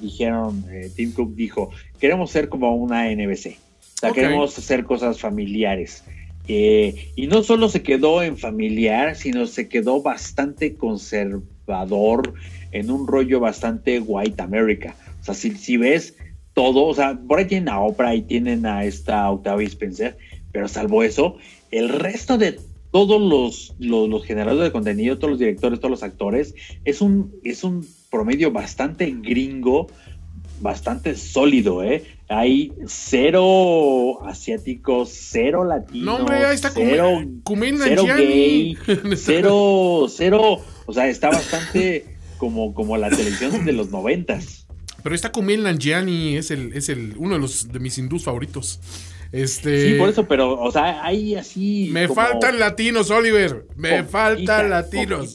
[0.00, 0.64] dijeron,
[0.96, 6.04] Tim Cook dijo, queremos ser como una NBC, o sea, queremos hacer cosas familiares.
[6.52, 12.34] Eh, y no solo se quedó en familiar, sino se quedó bastante conservador
[12.72, 14.96] en un rollo bastante white America.
[15.20, 16.16] O sea, si, ves
[16.52, 20.18] todo, o sea, por ahí tienen a Oprah y tienen a esta Octavia Spencer,
[20.50, 21.36] pero salvo eso,
[21.70, 22.58] el resto de
[22.90, 27.62] todos los, los, generadores de contenido, todos los directores, todos los actores, es un, es
[27.62, 29.86] un promedio bastante gringo,
[30.60, 32.02] bastante sólido, ¿eh?
[32.32, 38.78] Hay cero asiáticos, cero latinos, no, hombre, ahí está cero, cero gay,
[39.16, 42.06] cero, cero, o sea, está bastante
[42.38, 44.64] como, como la televisión de los noventas.
[45.02, 48.78] Pero está Kumail Nanjiani, es el, es el, uno de los de mis hindús favoritos.
[49.32, 49.90] Este...
[49.90, 51.88] Sí, por eso, pero, o sea, hay así.
[51.90, 53.66] Me faltan latinos, Oliver.
[53.76, 55.34] Me faltan latinos.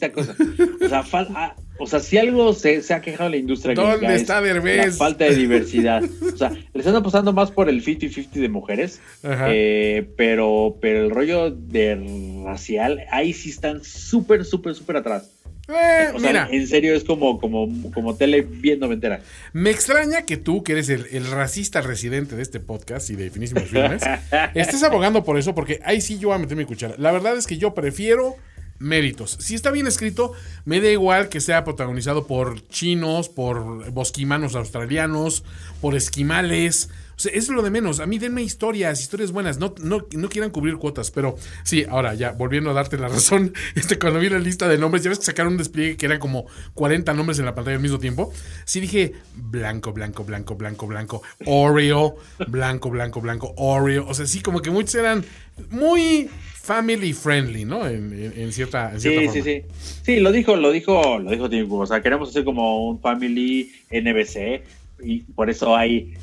[0.81, 4.91] O sea, falta o sea, si algo se, ha quejado la industria ¿Dónde está La
[4.91, 6.03] falta de diversidad.
[6.03, 11.11] o sea, le están apostando más por el 50-50 de mujeres, eh, pero, pero el
[11.11, 15.29] rollo de racial, ahí sí están súper, súper, súper atrás.
[15.67, 19.21] Eh, o sea, en serio es como, como, como tele bien noventera.
[19.51, 23.63] Me extraña que tú, que eres el, racista residente de este podcast y de finísimos
[23.63, 24.03] filmes,
[24.53, 26.95] estés abogando por eso, porque ahí sí yo voy a meter mi cuchara.
[26.99, 28.35] La verdad es que yo prefiero
[28.79, 29.37] méritos.
[29.39, 30.33] Si está bien escrito,
[30.65, 35.43] me da igual que sea protagonizado por chinos, por bosquimanos australianos,
[35.81, 36.89] por esquimales.
[37.15, 37.99] O sea, es lo de menos.
[37.99, 39.57] A mí denme historias, historias buenas.
[39.57, 41.11] No, no, no quieran cubrir cuotas.
[41.11, 44.77] Pero sí, ahora ya, volviendo a darte la razón, este, cuando vi la lista de
[44.77, 47.77] nombres, ya ves que sacaron un despliegue que eran como 40 nombres en la pantalla
[47.77, 48.33] al mismo tiempo.
[48.65, 54.05] Sí dije blanco, blanco, blanco, blanco, blanco, Oreo, blanco, blanco, blanco, Oreo.
[54.07, 55.23] O sea, sí, como que muchos eran
[55.69, 56.29] muy
[56.65, 57.87] family friendly, ¿no?
[57.87, 59.31] En, cierta, en sí, forma.
[59.31, 59.63] Sí, sí,
[60.03, 60.19] sí.
[60.19, 64.63] lo dijo, lo dijo, lo dijo Tim O sea, queremos hacer como un family NBC
[65.03, 66.15] y por eso hay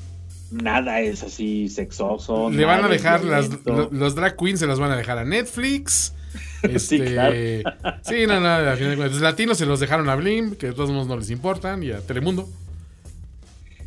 [0.53, 2.51] nada es así sexoso.
[2.51, 6.15] Le van a dejar las, los, drag queens se los van a dejar a Netflix.
[6.63, 7.35] Este, sí, claro.
[8.03, 11.17] sí, no, no, los latinos se los dejaron a Blim, que de todos modos no
[11.17, 12.49] les importan, y a Telemundo.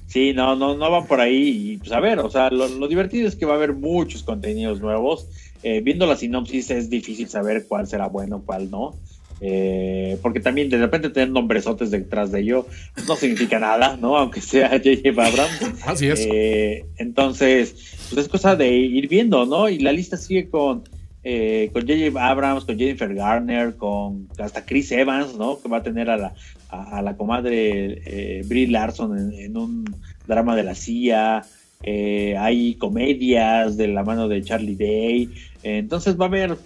[0.08, 1.72] Sí, no, no, no van por ahí.
[1.72, 4.24] Y pues a ver, o sea, lo, lo divertido es que va a haber muchos
[4.24, 5.30] contenidos nuevos
[5.68, 8.94] eh, viendo la sinopsis es difícil saber cuál será bueno, cuál no.
[9.42, 12.68] Eh, porque también de repente tener nombresotes detrás de ello
[13.08, 14.18] no significa nada, ¿no?
[14.18, 15.10] Aunque sea J.J.
[15.10, 15.86] Abrams.
[15.86, 16.28] Así es.
[16.32, 19.68] Eh, entonces, pues es cosa de ir viendo, ¿no?
[19.70, 20.84] Y la lista sigue con
[21.28, 22.24] eh, con J.J.
[22.24, 25.60] Abrams, con Jennifer Garner, con hasta Chris Evans, ¿no?
[25.60, 26.36] Que va a tener a la,
[26.70, 29.86] a, la comadre eh, Brie Larson en, un
[30.28, 31.44] drama de la CIA.
[31.82, 35.32] Eh, hay comedias de la mano de Charlie Day.
[35.64, 36.58] entonces va a haber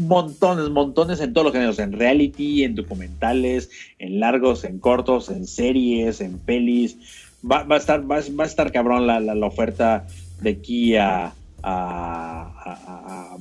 [0.00, 5.46] montones, montones en todos los géneros, en reality, en documentales, en largos, en cortos, en
[5.46, 6.96] series, en pelis.
[7.48, 10.06] Va, a, estar, va, a estar cabrón la, la, oferta
[10.40, 11.32] de aquí a,
[11.62, 13.36] a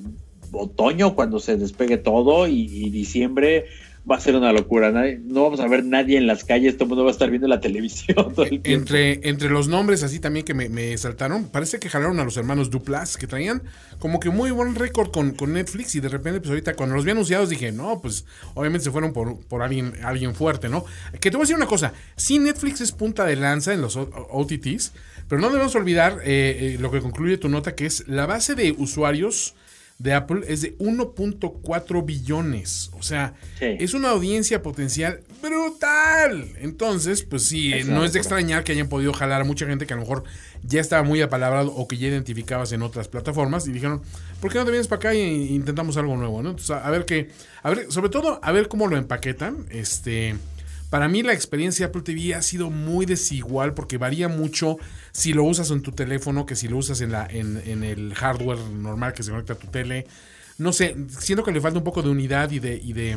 [0.52, 3.66] otoño cuando se despegue todo y, diciembre
[4.10, 4.92] va a ser una locura.
[4.92, 7.48] no vamos a ver nadie en las calles, todo el mundo va a estar viendo
[7.48, 8.34] la televisión.
[8.64, 12.70] entre, entre los nombres así también que me, saltaron, parece que jalaron a los hermanos
[12.70, 13.64] Duplas, que traían
[14.00, 17.06] como que muy buen récord con, con, Netflix y de repente, pues ahorita cuando los
[17.06, 20.86] vi anunciados dije, no, pues obviamente se fueron por, por alguien, alguien fuerte, ¿no?
[21.20, 23.98] Que te voy a decir una cosa, sí Netflix es punta de lanza en los
[23.98, 24.94] OTTs,
[25.28, 28.56] pero no debemos olvidar eh, eh, lo que concluye tu nota, que es la base
[28.56, 29.56] de usuarios
[30.00, 32.90] de Apple es de 1.4 billones.
[32.94, 36.54] O sea, es una audiencia potencial brutal.
[36.60, 39.94] Entonces, pues sí, no es de extrañar que hayan podido jalar a mucha gente que
[39.94, 40.24] a lo mejor
[40.64, 44.02] ya estaba muy apalabrado o que ya identificabas en otras plataformas y dijeron,
[44.40, 46.42] ¿por qué no te vienes para acá e intentamos algo nuevo?
[46.42, 46.52] ¿no?
[46.52, 47.30] Entonces, a ver qué,
[47.62, 49.66] a ver, sobre todo, a ver cómo lo empaquetan.
[49.70, 50.36] Este.
[50.90, 54.78] Para mí la experiencia Apple TV ha sido muy desigual porque varía mucho
[55.12, 58.60] si lo usas en tu teléfono que si lo usas en, la, en, el hardware
[58.60, 60.08] normal que se conecta a tu tele.
[60.58, 63.16] No sé, siento que le falta un poco de unidad y de, y de,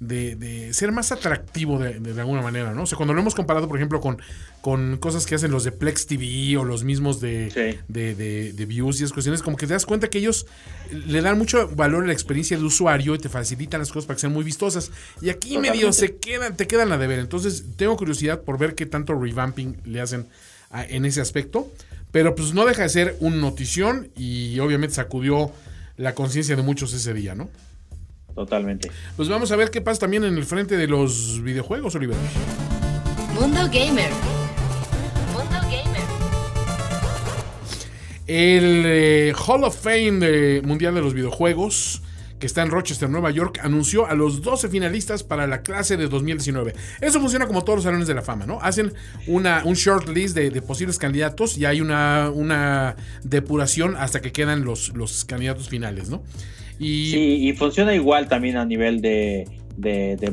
[0.00, 2.82] mm, de, ser más atractivo de, alguna manera, ¿no?
[2.82, 4.20] O sea, cuando lo hemos comparado, por ejemplo, con,
[4.60, 9.04] con cosas que hacen los de Plex TV o los mismos de, de, Views y
[9.04, 10.46] esas cuestiones, como que te das cuenta que ellos
[10.90, 14.16] le dan mucho valor a la experiencia de usuario y te facilitan las cosas para
[14.16, 14.90] que sean muy vistosas.
[15.20, 17.18] Y aquí medio se quedan, te quedan a deber.
[17.18, 20.26] Entonces, tengo curiosidad por ver qué tanto revamping le hacen
[20.70, 21.70] en ese aspecto.
[22.10, 25.52] Pero pues no deja de ser un notición y obviamente sacudió
[25.96, 27.50] la conciencia de muchos ese día, ¿no?
[28.38, 28.88] Totalmente.
[29.16, 32.16] Pues vamos a ver qué pasa también en el frente de los videojuegos, Oliver.
[33.34, 34.12] Mundo Gamer.
[35.32, 36.02] Mundo Gamer.
[38.28, 42.02] El eh, Hall of Fame Mundial de los Videojuegos
[42.38, 46.06] que está en Rochester, Nueva York, anunció a los 12 finalistas para la clase de
[46.06, 46.72] 2019.
[47.00, 48.60] Eso funciona como todos los salones de la fama, ¿no?
[48.62, 48.92] Hacen
[49.26, 54.64] una, un short list de, posibles candidatos y hay una, una depuración hasta que quedan
[54.64, 56.22] los, los candidatos finales, ¿no?
[56.78, 57.10] Y...
[57.10, 59.46] Sí, y funciona igual también a nivel de,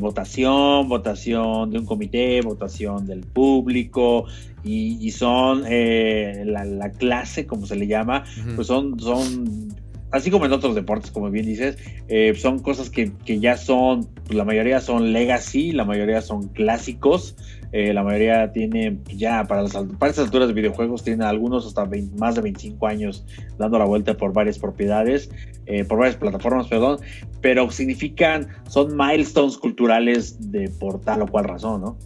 [0.00, 4.26] votación, votación de un comité, votación del público,
[4.64, 8.24] y, son eh, la, clase, como se le llama,
[8.56, 9.68] pues son, son,
[10.10, 11.76] así como en otros deportes, como bien dices,
[12.08, 17.36] eh, son cosas que, que ya son, la mayoría son legacy, la mayoría son clásicos,
[17.72, 22.36] eh, la mayoría tiene ya para, las, esas alturas de videojuegos, tiene algunos hasta más
[22.36, 23.24] de 25 años
[23.58, 25.30] dando la vuelta por varias propiedades,
[25.66, 27.00] eh, por varias plataformas, perdón,
[27.40, 31.98] pero significan, son milestones culturales de por tal o cual razón, ¿no?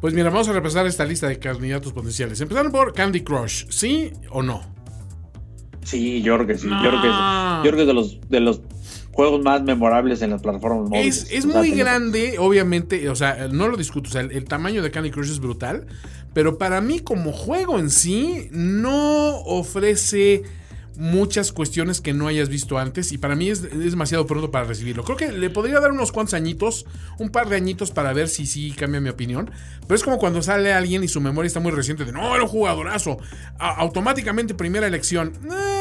[0.00, 2.40] Pues mira, vamos a repasar esta lista de candidatos potenciales.
[2.40, 4.73] Empezaron por Candy Crush, ¿sí o no?
[5.84, 6.68] Sí, yo creo que sí.
[6.68, 8.60] Yo creo que, yo creo que de los, de los
[9.14, 11.28] juegos más memorables en las plataformas móviles.
[11.30, 15.10] Es, muy grande, obviamente, o sea, no lo discuto, o sea, el, tamaño de Candy
[15.10, 15.86] Crush es brutal,
[16.32, 20.42] pero para mí como juego en sí no ofrece
[20.96, 25.04] muchas cuestiones que no hayas visto antes y para mí es, demasiado pronto para recibirlo.
[25.04, 26.86] Creo que le podría dar unos cuantos añitos,
[27.18, 29.50] un par de añitos para ver si sí cambia mi opinión,
[29.86, 32.42] pero es como cuando sale alguien y su memoria está muy reciente de no, era
[32.42, 33.18] un jugadorazo,
[33.58, 35.32] automáticamente primera elección.
[35.50, 35.73] Eh,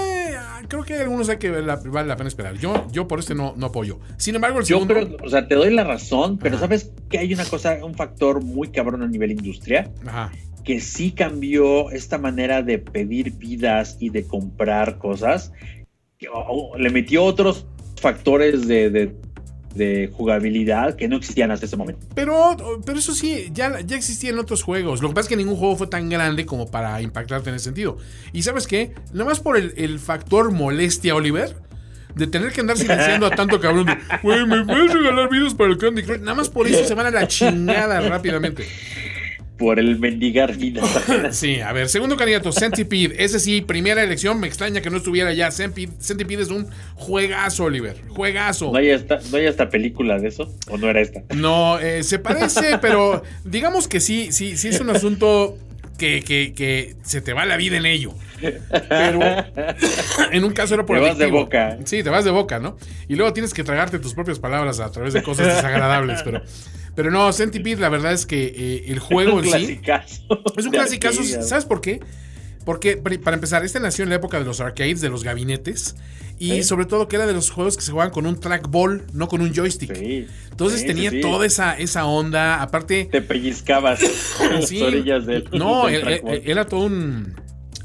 [0.73, 2.57] creo que hay algunos hay que vale la pena esperar.
[2.57, 3.99] Yo, yo por este no, no apoyo.
[4.17, 4.99] Sin embargo, el segundo.
[4.99, 8.43] Yo o sea, te doy la razón, pero sabes que hay una cosa, un factor
[8.43, 9.91] muy cabrón a nivel industria.
[10.63, 15.51] Que sí cambió esta manera de pedir vidas y de comprar cosas.
[16.77, 17.67] le metió otros
[18.01, 19.15] factores de de
[20.13, 22.05] jugabilidad que no existían hasta ese momento.
[22.15, 25.01] Pero, pero eso sí, ya, ya existía en otros juegos.
[25.01, 27.65] Lo que pasa es que ningún juego fue tan grande como para impactarte en ese
[27.65, 27.97] sentido.
[28.31, 31.55] Y sabes qué, nada más por el, factor molestia, Oliver,
[32.15, 35.71] de tener que andar silenciando a tanto cabrón de, güey, ¿me puedes regalar videos para
[35.71, 36.19] el Candy Crush?
[36.19, 38.67] Nada más por eso se van a la chingada rápidamente
[39.57, 40.81] por el mendigar vida.
[41.31, 43.23] sí, a ver, segundo candidato, Centipede.
[43.23, 45.51] Ese sí, primera elección, me extraña que no estuviera ya.
[45.51, 47.97] Centipede, es un juegazo, Oliver.
[48.09, 48.71] Juegazo.
[48.71, 50.53] ¿No hay, esta, ¿No hay esta película de eso?
[50.69, 51.23] ¿O no era esta?
[51.35, 55.57] No, eh, se parece, pero digamos que sí, sí, sí es un asunto
[55.97, 58.13] que, que, que se te va la vida en ello.
[58.89, 59.21] Pero
[60.31, 61.77] en un caso era por Te vas de boca.
[61.85, 62.77] Sí, te vas de boca, ¿no?
[63.07, 66.21] Y luego tienes que tragarte tus propias palabras a través de cosas desagradables.
[66.23, 66.41] Pero,
[66.95, 69.49] pero no, Centipede, la verdad es que eh, el juego un en sí.
[69.51, 70.43] clasicazo.
[70.57, 71.43] Es un clasicazo, arcade.
[71.43, 71.99] ¿sabes por qué?
[72.65, 75.95] Porque, para empezar, este nació en la época de los arcades, de los gabinetes,
[76.39, 76.63] y Sí.
[76.63, 79.41] sobre todo que era de los juegos que se jugaban con un trackball, no con
[79.41, 79.93] un joystick.
[79.93, 80.27] Sí.
[80.49, 83.09] Entonces Sí, tenía toda esa, esa onda, aparte...
[83.11, 83.99] Te pellizcabas
[84.37, 85.45] con las orillas del.
[85.51, 87.33] No, del e- era todo un,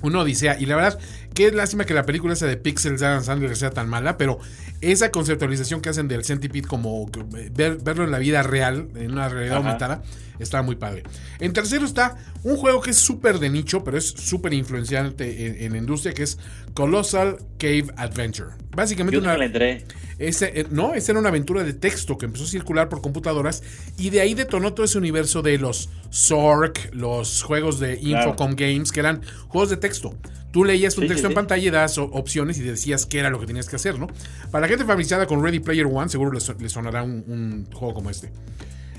[0.03, 0.57] una odisea.
[0.61, 0.99] Y la verdad,
[1.39, 4.41] qué lástima que la película esa de Pixels de Adam Sandler sea tan mala, pero
[4.81, 9.13] esa conceptualización que hacen del Centipede como eh, ver- verlo en la vida real, en
[9.13, 9.65] una realidad Ajá.
[9.65, 10.03] aumentada,
[10.41, 11.05] está muy padre.
[11.39, 15.63] En tercero está un juego que es súper de nicho, pero es súper influenciante en,
[15.63, 16.39] en la industria, que es
[16.75, 18.51] Colossal Cave Adventure.
[18.75, 19.29] Básicamente Yo una...
[19.35, 19.85] nunca le entré.
[20.19, 23.63] Ese, eh, no, esa era una aventura de texto que empezó a circular por computadoras
[23.97, 28.31] y de ahí detonó todo ese universo de los Zork, los juegos de Claro.
[28.31, 30.17] Infocom Games, que eran juegos de texto.
[30.51, 31.35] Tú leías un Sí, texto sí, en sí.
[31.35, 34.07] pantalla y das opciones y decías qué era lo que tenías que hacer, ¿no?
[34.51, 37.95] Para la gente familiarizada con Ready Player One, seguro le, le sonará un, un juego
[37.95, 38.33] como este.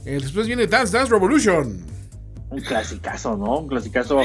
[0.06, 1.84] Eh, después viene Dance Dance Revolution.
[2.52, 3.60] Un clasicazo, ¿no?
[3.60, 4.22] Un clasicazo.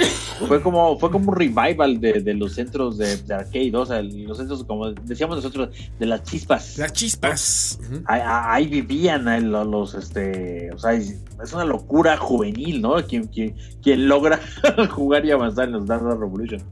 [0.48, 4.00] Fue como, fue como un revival de, de los centros de, de arcade, o sea,
[4.00, 5.68] los centros, como decíamos nosotros,
[5.98, 6.78] de las chispas.
[6.78, 7.78] Las chispas.
[8.06, 11.18] Ahí, ahí vivían eh, los, este, o sea, es
[11.52, 12.94] una locura juvenil, ¿no?
[13.06, 14.40] Quien, quien, quien logra
[14.90, 16.62] jugar y avanzar en los Dance Dance Revolution.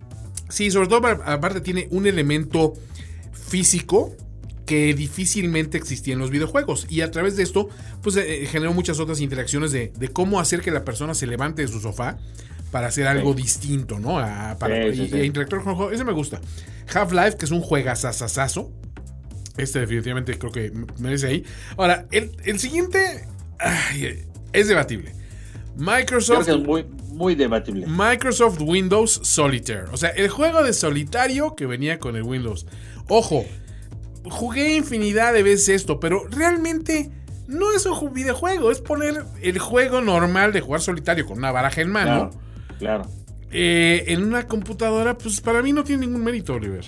[0.52, 2.74] Sí, sobre todo aparte tiene un elemento
[3.32, 4.14] físico
[4.66, 6.86] que difícilmente existía en los videojuegos.
[6.88, 7.68] Y a través de esto,
[8.02, 11.62] pues eh, generó muchas otras interacciones de, de cómo hacer que la persona se levante
[11.62, 12.18] de su sofá
[12.70, 14.18] para hacer algo distinto, ¿no?
[14.18, 15.16] A, para, Sí, y- sí.
[15.16, 15.90] y a interactuar con el juego.
[15.92, 16.40] Ese me gusta.
[16.94, 18.70] Half-Life, que es un juegazazazazo.
[19.56, 21.44] Este definitivamente creo que merece ahí.
[21.76, 23.26] Ahora, el, el siguiente
[23.58, 25.12] ay, es debatible.
[25.76, 27.86] Creo Microsoft que es muy, muy debatible.
[27.86, 29.84] Microsoft Windows Solitaire.
[29.92, 32.66] O sea, el juego de solitario que venía con el Windows.
[33.08, 33.44] Ojo,
[34.24, 37.10] jugué infinidad de veces esto, pero realmente
[37.48, 38.70] no es un ju- videojuego.
[38.70, 42.30] Es poner el juego normal de jugar solitario con una baraja en mano.
[42.30, 42.30] Claro,
[42.78, 43.10] claro.
[43.50, 46.84] eh, en una computadora, pues para mí no tiene ningún mérito, Oliver.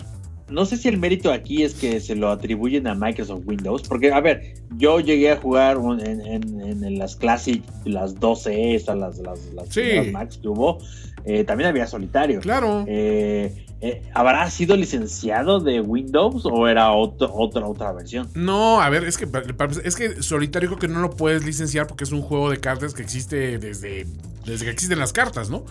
[0.55, 4.13] No sé si el mérito aquí es que se lo atribuyen a Microsoft Windows, porque,
[4.13, 8.97] a ver, yo llegué a jugar un- en, en- en las Classic, las 12, estas,
[8.97, 9.83] las, las, las Sí.
[10.13, 10.79] Macs que hubo,
[11.25, 12.41] eh, también había solitario.
[12.41, 12.85] Claro.
[12.87, 18.29] Eh, eh, ¿Habrá sido licenciado de Windows o era otro- otra otra versión?
[18.35, 19.27] No, a ver, es que,
[19.85, 22.95] es que Solitario creo que no lo puedes licenciar porque es un juego de cartas
[22.95, 24.07] que existe desde,
[24.47, 25.65] desde que existen las cartas, ¿no?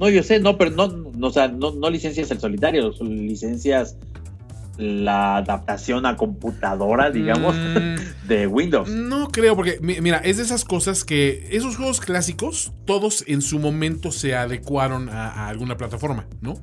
[0.00, 3.96] No, yo sé, no, pero no, no, o sea, no, no licencias el solitario, licencias
[4.78, 7.96] la adaptación a computadora, digamos, Mm,
[8.28, 8.88] de Windows.
[8.88, 13.42] No creo, porque mi- mira, es de esas cosas que esos juegos clásicos, todos en
[13.42, 16.54] su momento se adecuaron a, a alguna plataforma, ¿no?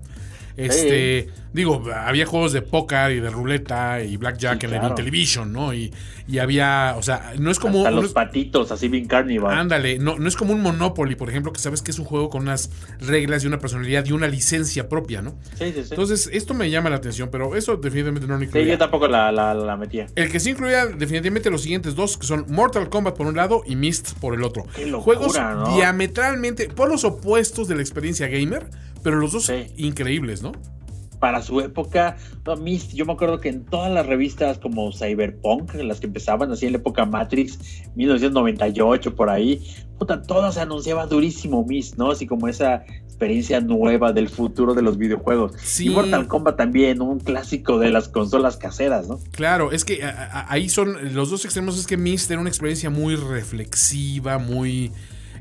[0.66, 4.89] Este, digo, había juegos de póker y de ruleta y blackjack Sí, en el claro.
[4.93, 5.74] Intellivision, ¿no?
[5.74, 5.93] Y,
[6.28, 9.57] y había, o sea, no es como Hasta no los es- patitos, así bien Carnival.
[9.57, 12.30] Ándale, no, no es como un Monopoly, por ejemplo, que sabes que es un juego
[12.30, 15.32] con unas reglas y una personalidad y una licencia propia, ¿no?
[15.57, 15.88] Sí, sí, sí.
[15.91, 18.68] Entonces, esto me llama la atención, pero eso definitivamente no lo sí, incluía.
[18.74, 20.07] yo tampoco la, la, la metía.
[20.16, 23.64] El que sí incluía definitivamente los siguientes dos, que son Mortal Kombat por un lado
[23.66, 24.66] y Myst por el otro.
[24.76, 25.76] Qué locura, Juegos ¿no?
[25.76, 28.68] diametralmente, por los opuestos de la experiencia gamer,
[29.04, 29.68] pero los dos Sí.
[29.78, 30.52] increíbles, ¿no?
[31.20, 36.00] Para su época, no, yo me acuerdo que en todas las revistas como Cyberpunk, las
[36.00, 37.60] que empezaban así en la época Matrix,
[37.95, 39.62] 1998 por ahí,
[39.97, 42.12] puta, todas se anunciaba durísimo Myst, ¿no?
[42.12, 45.52] Así como esa experiencia nueva del futuro de los videojuegos.
[45.62, 45.88] Sí.
[45.88, 49.20] Y Mortal Kombat también, un clásico de las consolas caseras, ¿no?
[49.32, 51.78] Claro, es que a- a- ahí son los dos extremos.
[51.78, 54.91] Es que Myst era una experiencia muy reflexiva, muy.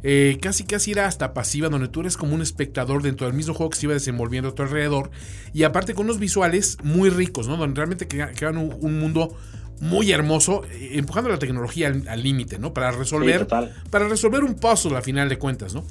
[0.02, 3.54] Eh, casi casi era hasta pasiva, donde tú eres como un espectador dentro del mismo
[3.54, 5.10] juego que se iba desenvolviendo a tu alrededor.
[5.52, 7.56] Y aparte con unos visuales muy ricos, ¿no?
[7.56, 9.36] Donde realmente crea- crean un, un mundo
[9.80, 12.74] muy hermoso, eh, empujando la tecnología al límite, ¿no?
[12.74, 13.46] Para resolver
[13.90, 15.84] para resolver un puzzle a final de cuentas, ¿no?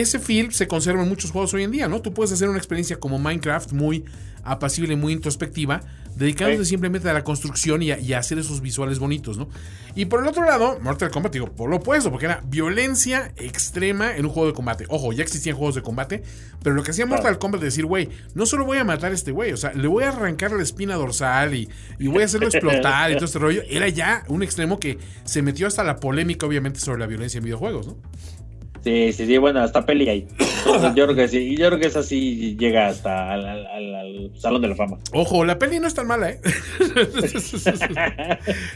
[0.00, 2.02] Ese feel se conserva en muchos juegos hoy en día, ¿no?
[2.02, 4.04] Tú puedes hacer una experiencia como Minecraft muy
[4.46, 5.80] apacible, muy introspectiva,
[6.16, 6.70] dedicándose Sí.
[6.70, 9.48] simplemente a la construcción y a, y a hacer esos visuales bonitos, ¿no?
[9.94, 14.14] Y por el otro lado, Mortal Kombat, digo, por lo opuesto, porque era violencia extrema
[14.16, 14.84] en un juego de combate.
[14.90, 16.22] Ojo, ya existían juegos de combate,
[16.62, 17.38] pero lo que hacía Mortal.
[17.38, 19.88] Kombat es decir, güey, no solo voy a matar a este güey, o sea, le
[19.88, 21.68] voy a arrancar la espina dorsal y,
[21.98, 23.62] y voy a hacerlo explotar y todo este rollo.
[23.68, 27.44] Era ya un extremo que se metió hasta la polémica, obviamente, sobre la violencia en
[27.44, 27.96] videojuegos, ¿no?
[28.84, 30.26] Sí, sí, sí, bueno, hasta peli ahí.
[30.38, 33.94] Entonces, yo creo que sí, yo creo que esa sí llega hasta al, al- al-
[33.94, 34.98] al Salón de la Fama.
[35.12, 36.40] Ojo, la peli no es tan mala, ¿eh?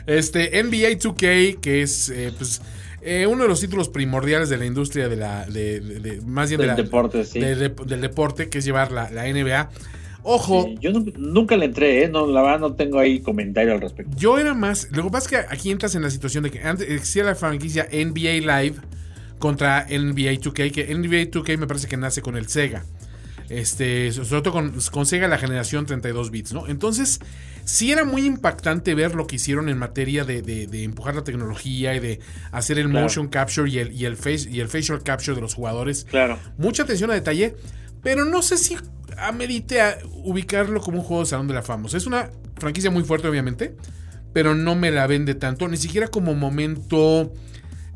[0.07, 2.61] este, NBA 2K, que es, eh, pues,
[3.03, 5.47] eh, uno de los títulos primordiales de la industria de la.
[5.47, 7.41] De, de- de- más bien de Del la- deporte, sí.
[7.41, 9.71] de- de- del deporte, que es llevar la, la NBA.
[10.25, 12.09] Ojo, Sí, yo nu- nunca le entré, ¿eh?
[12.09, 14.15] No, la verdad no tengo ahí comentario al respecto.
[14.17, 14.89] Yo era más.
[14.91, 17.35] Lo que pasa es que aquí entras en la situación de que antes existía la
[17.35, 18.77] franquicia NBA Live
[19.39, 22.85] contra NBA 2K, que NBA 2K me parece que nace con el Sega.
[23.49, 26.67] Este, sobre todo con, con Sega la generación 32 bits, ¿no?
[26.67, 27.19] Entonces,
[27.65, 31.25] sí era muy impactante ver lo que hicieron en materia de, de- de empujar la
[31.25, 32.21] tecnología y de
[32.53, 33.05] hacer el Claro.
[33.05, 36.39] motion capture y el, y, el face, y el facial capture de los jugadores Claro.
[36.59, 37.57] mucha atención a detalle,
[38.03, 38.77] pero no sé si
[39.17, 41.87] amerite a ubicarlo como un juego de Salón de la Fama.
[41.87, 43.75] O sea, es una franquicia muy fuerte, obviamente,
[44.35, 47.33] pero no me la vende tanto, ni siquiera como momento.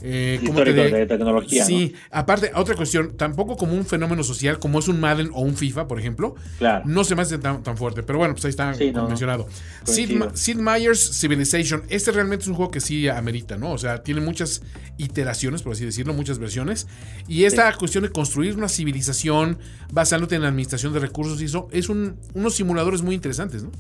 [0.05, 5.01] Eh, de tecnología, Sí, aparte, otra cuestión, tampoco como un fenómeno social, como es un
[5.01, 6.85] Madden o un FIFA, por ejemplo, Claro.
[6.87, 8.03] no se me hace tan, tan fuerte.
[8.03, 9.47] Pero bueno, pues ahí está Sí, no, mencionado.
[9.85, 10.11] Sid.
[10.13, 11.83] Ma- Sid Meier's Civilization.
[11.89, 13.71] Este realmente es un juego que sí amerita, ¿no?
[13.73, 14.63] O sea, tiene muchas
[14.99, 16.87] iteraciones, por así decirlo, muchas versiones.
[17.29, 19.59] Y esta cuestión de construir una civilización
[19.93, 23.71] basándote en la administración de recursos y eso, es un, unos simuladores muy interesantes, ¿no?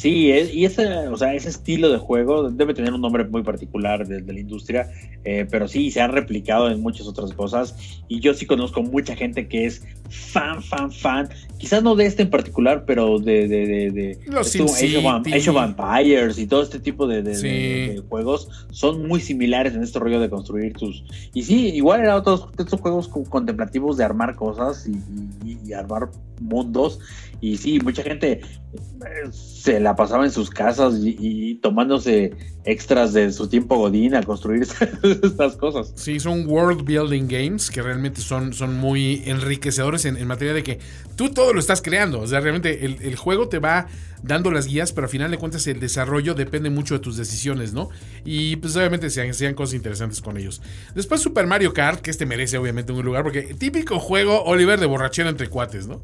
[0.00, 3.42] Sí, es- y ese, o sea, ese estilo de juego debe tener un nombre muy
[3.42, 4.90] particular de, de la industria,
[5.24, 7.76] eh, pero sí, se han replicado en muchas otras cosas.
[8.08, 11.28] Y yo sí conozco mucha gente que es fan, fan, fan.
[11.58, 15.26] Quizás no de este en particular, pero de, de, de, de- Los esto, Age, of.
[15.26, 18.02] Age of Vampires y todo este tipo de, Sí.
[18.08, 21.04] juegos son muy similares en este rollo de construir tus.
[21.34, 24.92] Y sí, igual eran otros estos juegos co- contemplativos de armar cosas y,
[25.46, 26.08] y- y armar
[26.40, 26.98] mundos.
[27.40, 32.32] Y sí, mucha gente eh, se la pasaba en sus casas y, tomándose
[32.64, 34.62] extras de su tiempo godín a construir
[35.22, 35.92] estas cosas.
[35.96, 40.62] Sí, son world building games que realmente son, son muy enriquecedores en, en materia de
[40.62, 40.78] que
[41.20, 42.18] tú todo lo estás creando.
[42.20, 43.88] O sea, realmente el, el juego te va
[44.22, 47.74] dando las guías, pero al final de cuentas el desarrollo depende mucho de tus decisiones,
[47.74, 47.90] ¿no?
[48.24, 50.62] Y pues obviamente sean, sean cosas interesantes con ellos.
[50.94, 54.86] Después Super Mario Kart, que este merece obviamente un lugar, porque típico juego Oliver de
[54.86, 56.00] borrachera entre cuates, ¿no?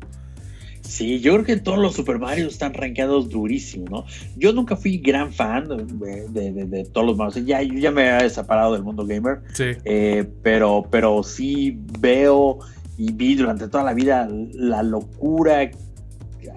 [0.82, 4.04] Sí, yo creo que todos los Super Mario están rankeados durísimo, ¿no?
[4.36, 7.42] Yo nunca fui gran fan de, de- de- de todos los Mario.
[7.44, 9.64] Ya, yo ya me he separado del mundo gamer, Sí.
[9.84, 12.60] eh, pero, pero sí veo
[12.98, 15.70] y vi durante toda la vida la locura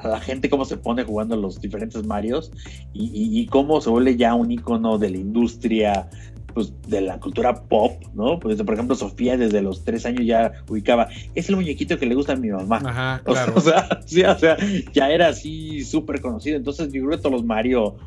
[0.01, 2.51] a la gente cómo se pone jugando los diferentes Marios
[2.93, 6.09] y, y- y cómo se vuelve ya un icono de la industria
[6.53, 8.39] pues, de la cultura pop, ¿no?
[8.39, 12.15] Pues, por ejemplo, Sofía desde los tres años ya ubicaba, es el muñequito que le
[12.15, 12.81] gusta a mi mamá.
[12.85, 13.53] Ajá, O sea, claro.
[13.57, 14.57] O sea, sí, o sea,
[14.93, 16.57] ya era así súper conocido.
[16.57, 17.97] Entonces, yo creo que todos los Mario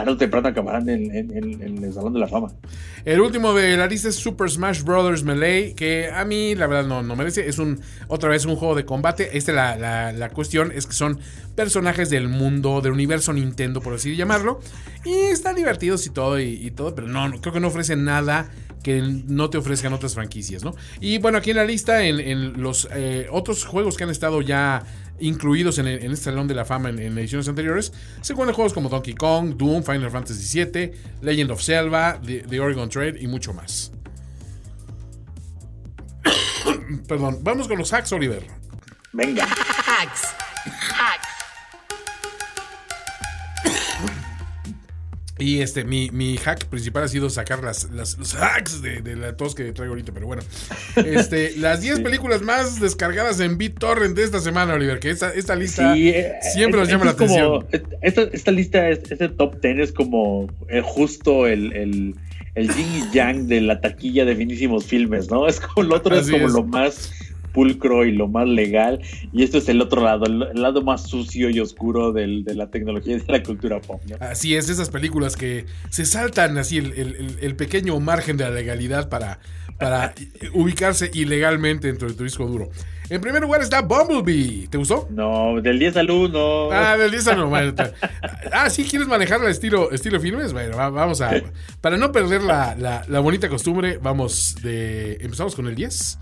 [0.00, 2.52] tarde o temprano acabarán en, en- el Salón de la Fama.
[3.04, 5.24] El último de la lista es Super Smash Bros.
[5.24, 7.48] Melee, que a mí la verdad no, no merece.
[7.48, 9.36] Es un otra vez un juego de combate.
[9.36, 11.18] Este la, la, la cuestión es que son
[11.54, 14.60] personajes del mundo, del universo Nintendo, por así llamarlo.
[15.04, 18.50] Y están divertidos y todo, y, todo, pero no, creo que no ofrecen nada
[18.82, 20.74] que no te ofrezcan otras franquicias, ¿no?
[21.00, 24.40] Y bueno, aquí en la lista, en, en los eh, otros juegos que han estado
[24.40, 24.84] ya
[25.20, 28.54] incluidos en, el- en este Salón de la Fama en, en ediciones anteriores, se encuentran
[28.54, 30.92] juegos como Donkey Kong, Doom, Final Fantasy VII,
[31.22, 33.92] Legend of Zelda, The, The Oregon Trail y mucho más.
[37.08, 38.46] Perdón, vamos con los hacks, Oliver.
[39.12, 39.46] Venga.
[39.86, 40.22] Hacks.
[45.38, 49.14] Y este, mi, mi hack principal ha sido sacar las, las- los hacks de, de
[49.16, 50.42] la tos que traigo ahorita, pero bueno.
[50.96, 55.54] Este, las 10 películas más descargadas en BitTorrent de esta semana, Oliver, que esta, esta
[55.54, 57.88] lista Sí, eh, siempre nos llama la como- atención.
[58.02, 62.14] esta, esta lista, es- este top 10 es como eh, justo el, el,
[62.54, 65.46] el yin y yang de la taquilla de finísimos filmes, ¿no?
[65.46, 66.52] Es como el otro, es como es.
[66.52, 67.12] lo más
[67.52, 69.00] pulcro y lo más legal,
[69.32, 72.70] y esto es el otro lado, el, lado más sucio y oscuro del- de la
[72.70, 74.16] tecnología y de la cultura pop, ¿no?
[74.20, 78.44] Así es, esas películas que se saltan así el, el- el- el pequeño margen de
[78.44, 79.38] la legalidad para,
[79.78, 80.14] para
[80.54, 82.68] ubicarse ilegalmente dentro de tu disco duro.
[83.10, 84.68] En primer lugar está Bumblebee.
[84.68, 85.08] ¿Te gustó?
[85.10, 86.68] No, del 10 al 1.
[86.70, 87.94] Ah, del 10 al no, bueno, está-
[88.52, 90.52] Ah, sí, ¿quieres manejar el estilo, estilo filmes?
[90.52, 91.30] Bueno, va- vamos a.
[91.80, 95.14] Para no perder la, la- la bonita costumbre, vamos de.
[95.22, 96.18] Empezamos con el 10.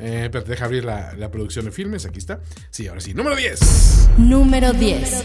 [0.00, 2.06] Eh, pero deja abrir la, la producción de filmes.
[2.06, 2.40] Aquí está.
[2.70, 3.14] Sí, ahora sí.
[3.14, 4.10] Número 10.
[4.18, 5.24] Número 10.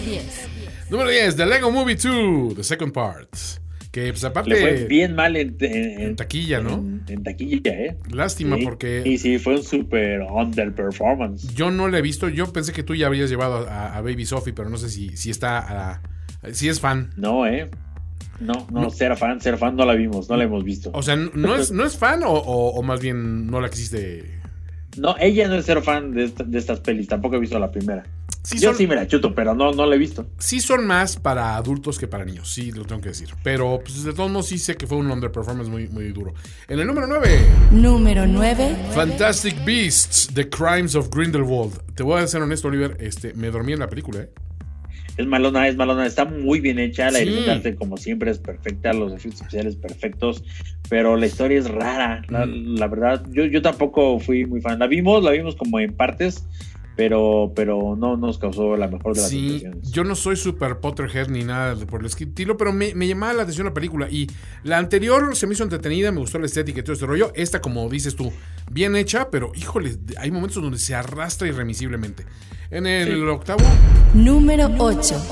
[0.89, 3.29] Número 10, The Lego Movie 2, The Second Part.
[3.91, 4.49] Que pues aparte.
[4.49, 6.73] Le fue bien mal en, en- en taquilla, ¿no?
[6.73, 7.97] En, en taquilla, ¿eh?
[8.11, 8.63] Lástima Sí.
[8.63, 9.03] porque.
[9.05, 11.53] Y sí, fue un super underperformance.
[11.53, 12.27] Yo no la he visto.
[12.29, 15.15] Yo pensé que tú ya habrías llevado a, a Baby Sophie, pero no sé si,
[15.15, 15.91] si está.
[15.91, 16.01] a-
[16.51, 17.11] si es fan.
[17.15, 17.69] No, ¿eh?
[18.39, 20.89] No, no, ser fan, ser fan no la vimos, no la hemos visto.
[20.93, 24.41] O sea, ¿no es, no es fan o, o- o más bien no la quisiste?
[24.97, 27.71] No, ella no es ser fan de, esta- de estas pelis, tampoco he visto la
[27.71, 28.03] primera.
[28.43, 30.27] Sí Yo son, sí me la chuto, pero no, no la he visto.
[30.37, 33.29] sí son más para adultos que para niños, sí, lo tengo que decir.
[33.41, 36.33] Pero pues, de todos modos sí sé que fue un underperformance muy, muy duro.
[36.67, 37.39] En el número 9,
[37.71, 38.75] Número 9.
[38.93, 41.79] Fantastic Beasts, The Crimes of Grindelwald.
[41.95, 44.29] Te voy a ser honesto, Oliver, este, me dormí en la película, ¿eh?
[45.17, 47.73] Es malona, es malona, está muy bien hecha, la Sí.
[47.77, 50.43] como siempre es perfecta, los efectos especiales perfectos,
[50.89, 52.75] pero la historia es rara, la, Mm.
[52.77, 56.45] la verdad, yo, yo tampoco fui muy fan, la vimos, la vimos como en partes,
[56.95, 61.27] pero, pero no nos causó la mejor de las Sí, yo no soy super Potterhead
[61.27, 64.07] ni nada por el estilo, pero me, me llamaba la atención la película.
[64.11, 64.27] Y
[64.63, 67.31] la anterior se me hizo entretenida, me gustó la estética y todo este rollo.
[67.35, 68.31] Esta, como dices tú,
[68.71, 72.25] bien hecha, pero híjole, hay momentos donde se arrastra irremisiblemente.
[72.71, 73.21] En el Sí.
[73.21, 73.63] octavo,
[74.15, 75.23] Número 8.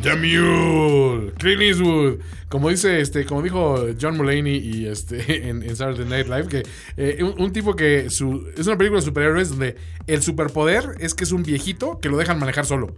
[0.00, 2.18] The Mule, Clint Eastwood.
[2.48, 6.62] Como dice, este, como dijo John Mulaney y este en, en Saturday Night Live, que
[6.96, 11.14] eh, un, un tipo que su, es una película de superhéroes donde el superpoder es
[11.14, 12.94] que es un viejito que lo dejan manejar solo.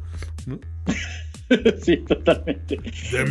[1.82, 2.78] sí, totalmente.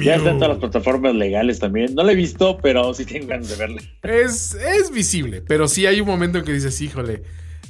[0.01, 3.27] Ya está en todas las plataformas legales también, no la he visto, pero sí tengo
[3.27, 3.81] ganas de verla.
[4.03, 7.23] Es, es visible, pero sí hay un momento en que dices, híjole,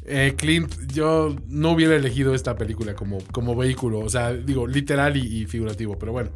[0.05, 5.17] eh, Clint, yo no hubiera elegido esta película como, como vehículo, o sea, digo, literal
[5.17, 6.31] y, y figurativo, pero bueno.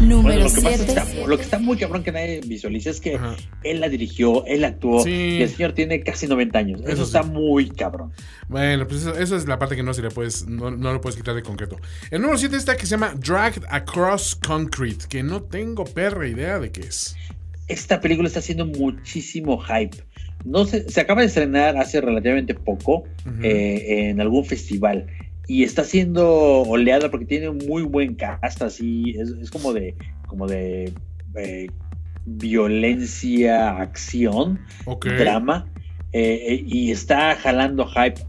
[0.00, 0.84] Bueno, Número lo, que pasa 7.
[0.92, 3.34] está, lo que está muy cabrón que nadie visualiza es que Ajá.
[3.64, 5.10] él la dirigió, él actuó, Sí.
[5.10, 6.80] y el señor tiene casi 90 años.
[6.82, 7.30] Eso, Eso está sí.
[7.30, 8.12] muy cabrón.
[8.48, 11.00] Bueno, pues eso, eso es la parte que no se le puedes, no, no lo
[11.00, 11.76] puedes quitar de concreto.
[12.10, 16.58] El número 7 está que se llama Dragged Across Concrete, que no tengo perra idea
[16.60, 17.16] de qué es.
[17.66, 19.96] esta película está haciendo muchísimo hype.
[20.44, 23.02] No se, se acaba de estrenar hace relativamente poco
[23.42, 25.06] eh, en algún festival
[25.48, 26.28] y está siendo
[26.62, 29.96] oleada porque tiene un muy buen cast, así es, es como de
[30.26, 30.92] como de
[31.34, 31.66] eh,
[32.26, 34.60] violencia, acción,
[35.02, 35.66] drama
[36.12, 38.20] eh, eh, y está jalando hype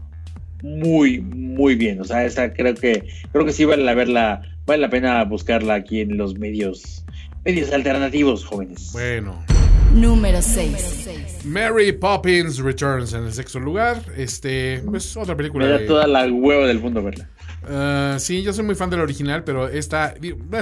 [0.62, 2.00] muy muy bien.
[2.00, 5.74] O sea, esta creo que creo que sí vale la verla, vale la pena buscarla
[5.74, 7.04] aquí en los medios
[7.44, 8.90] medios alternativos, jóvenes.
[8.92, 9.49] Bueno.
[9.94, 11.44] Número 6.
[11.44, 14.02] Mary Poppins Returns en el sexto lugar.
[14.16, 15.64] Este, pues otra película.
[15.66, 17.28] Me da de- toda la hueva del mundo verla.
[17.68, 20.14] Ah, sí, yo soy muy fan del original, pero esta.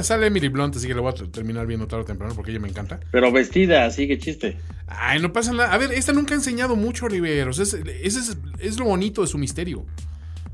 [0.02, 2.60] Sale Emily Blunt, así que lo voy a terminar viendo tarde o temprano porque ella
[2.60, 3.00] me encanta.
[3.12, 4.56] Pero vestida, así que chiste.
[4.86, 5.72] Ay, no pasa nada.
[5.72, 7.06] A ver, esta nunca ha enseñado mucho,
[7.52, 9.84] sea, es- ese es, es lo bonito de su misterio.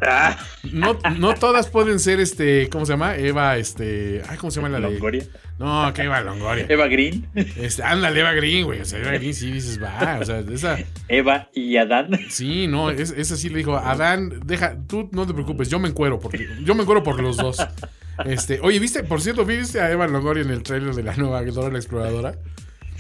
[0.07, 0.39] Ah,
[0.73, 3.17] No, no todas pueden ser, este, ¿cómo se llama?
[3.17, 4.23] Eva, este.
[4.29, 4.93] Ay, ¿cómo se llama la de?
[4.95, 5.25] Longoria.
[5.59, 6.67] No, que Eva Longoria.
[6.69, 8.81] Eva Green, Este, ándale, Eva Green, güey.
[8.81, 10.19] O sea, Eva Green sí dices, va.
[10.21, 10.79] O sea, esa.
[11.09, 12.11] Eva y Adán.
[12.29, 15.89] Sí, no, es, esa sí le dijo, Adán, deja, tú no te preocupes, yo me
[15.89, 17.59] encuero, porque yo me encuero por los dos.
[18.25, 19.03] Este, oye, ¿viste?
[19.03, 22.35] Por cierto, ¿viste a Eva Longoria en el trailer de la nueva Dora la Exploradora?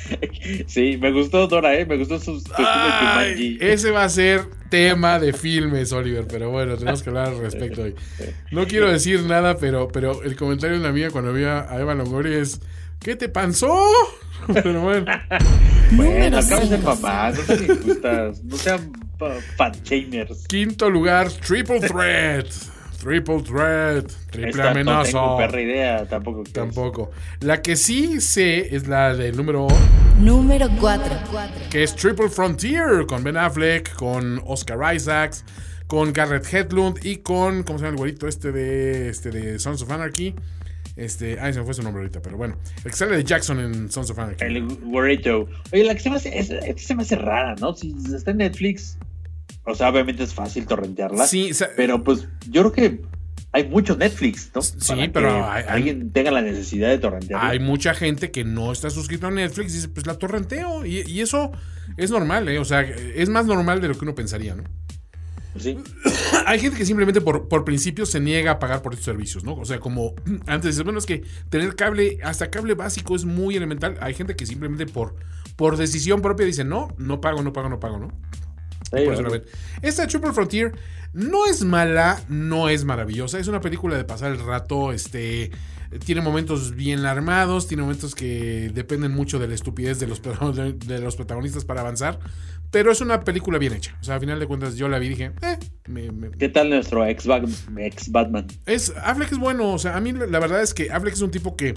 [0.66, 1.86] Sí, me gustó Dora, ¿eh?
[1.86, 6.50] Me gustó su, su estilo Ay, ese va a ser tema de filmes, Oliver, pero
[6.50, 7.94] bueno, tenemos que hablar al respecto hoy.
[8.50, 11.94] No quiero decir nada, pero, pero el comentario de una amiga cuando vi a Eva
[11.94, 12.60] Longoria es,
[13.00, 13.74] ¿qué te pasó?
[14.52, 15.06] Pero bueno,
[15.92, 16.96] Bueno, acabas de 5.
[16.96, 20.46] mamá, no sean injustas, no sean pa- fat shamers.
[20.48, 22.46] quinto lugar, Triple Threat.
[23.04, 25.10] Triple Threat, triple Esta no amenaza.
[25.12, 26.42] tengo perra idea, tampoco.
[26.42, 26.52] es.
[26.54, 27.10] Tampoco.
[27.40, 29.66] La que sí sé es la del número
[30.18, 31.14] Número 4.
[31.70, 35.44] que es Triple Frontier con Ben Affleck, con Oscar Isaacs,
[35.86, 39.82] con Garrett Hedlund y con ¿cómo se llama el güerito este de este de Sons
[39.82, 40.34] of Anarchy?
[40.96, 43.58] Este, ay, se me fue su nombre ahorita, pero bueno, el que sale de Jackson
[43.60, 44.44] en Sons of Anarchy.
[44.44, 45.46] El güerito.
[45.72, 47.74] Oye, la que se me hace, es- esta se me hace rara, ¿no?
[47.74, 48.96] Si está en Netflix,
[49.64, 51.26] o sea, obviamente es fácil torrentearla.
[51.26, 53.02] Sí, o sea, Pero pues yo creo que
[53.52, 54.62] hay mucho Netflix, ¿no?
[54.62, 57.48] Sí, Para pero hay- alguien tenga la necesidad de torrentearla.
[57.50, 60.84] hay mucha gente que no está suscrito a Netflix y dice, pues la torrenteo.
[60.84, 61.52] Y, y eso
[61.96, 62.58] es normal, ¿eh?
[62.58, 64.64] O sea, es más normal de lo que uno pensaría, ¿no?
[65.56, 65.78] Sí.
[66.46, 69.54] Hay gente que simplemente por, por principio se niega a pagar por estos servicios, ¿no?
[69.54, 70.14] O sea, como
[70.48, 73.96] antes dices, bueno, es que tener cable, hasta cable básico es muy elemental.
[74.00, 75.14] Hay gente que simplemente por,
[75.54, 78.08] por decisión propia dice, no, no pago, no pago, no pago, ¿no?
[78.96, 79.40] Sí.
[79.82, 80.72] Esta Triple Frontier
[81.12, 83.38] no es mala, no es maravillosa.
[83.38, 84.92] Es una película de pasar el rato.
[84.92, 85.50] Este
[86.04, 90.20] tiene momentos bien armados, tiene momentos que dependen mucho de la estupidez de los,
[90.86, 92.18] de, los protagonistas para avanzar.
[92.72, 93.96] Pero es una película bien hecha.
[94.00, 96.48] O sea, a final de cuentas, yo la vi y dije, eh, me- me- ¿Qué
[96.48, 97.26] tal nuestro ex,
[97.78, 98.48] ex Batman?
[98.66, 99.72] es, Affleck es bueno.
[99.72, 101.74] O sea, a mí la verdad es que Affleck es un tipo que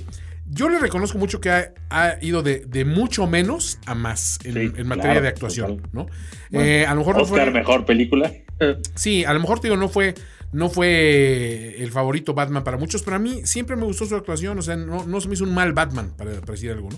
[0.50, 4.54] yo le reconozco mucho que ha, ha ido de, de mucho menos a más en,
[4.54, 5.90] Sí, en materia claro, de actuación, total.
[5.94, 6.08] ¿no?
[6.52, 7.52] Bueno, Eh, a lo mejor no Oscar, fue.
[7.52, 8.32] mejor película.
[8.96, 10.16] Sí, a lo mejor te digo, no fue,
[10.52, 14.58] no fue el favorito Batman para muchos, pero a mí siempre me gustó su actuación.
[14.58, 16.98] O sea, no, no se me hizo un mal Batman, para, para decir algo, ¿no?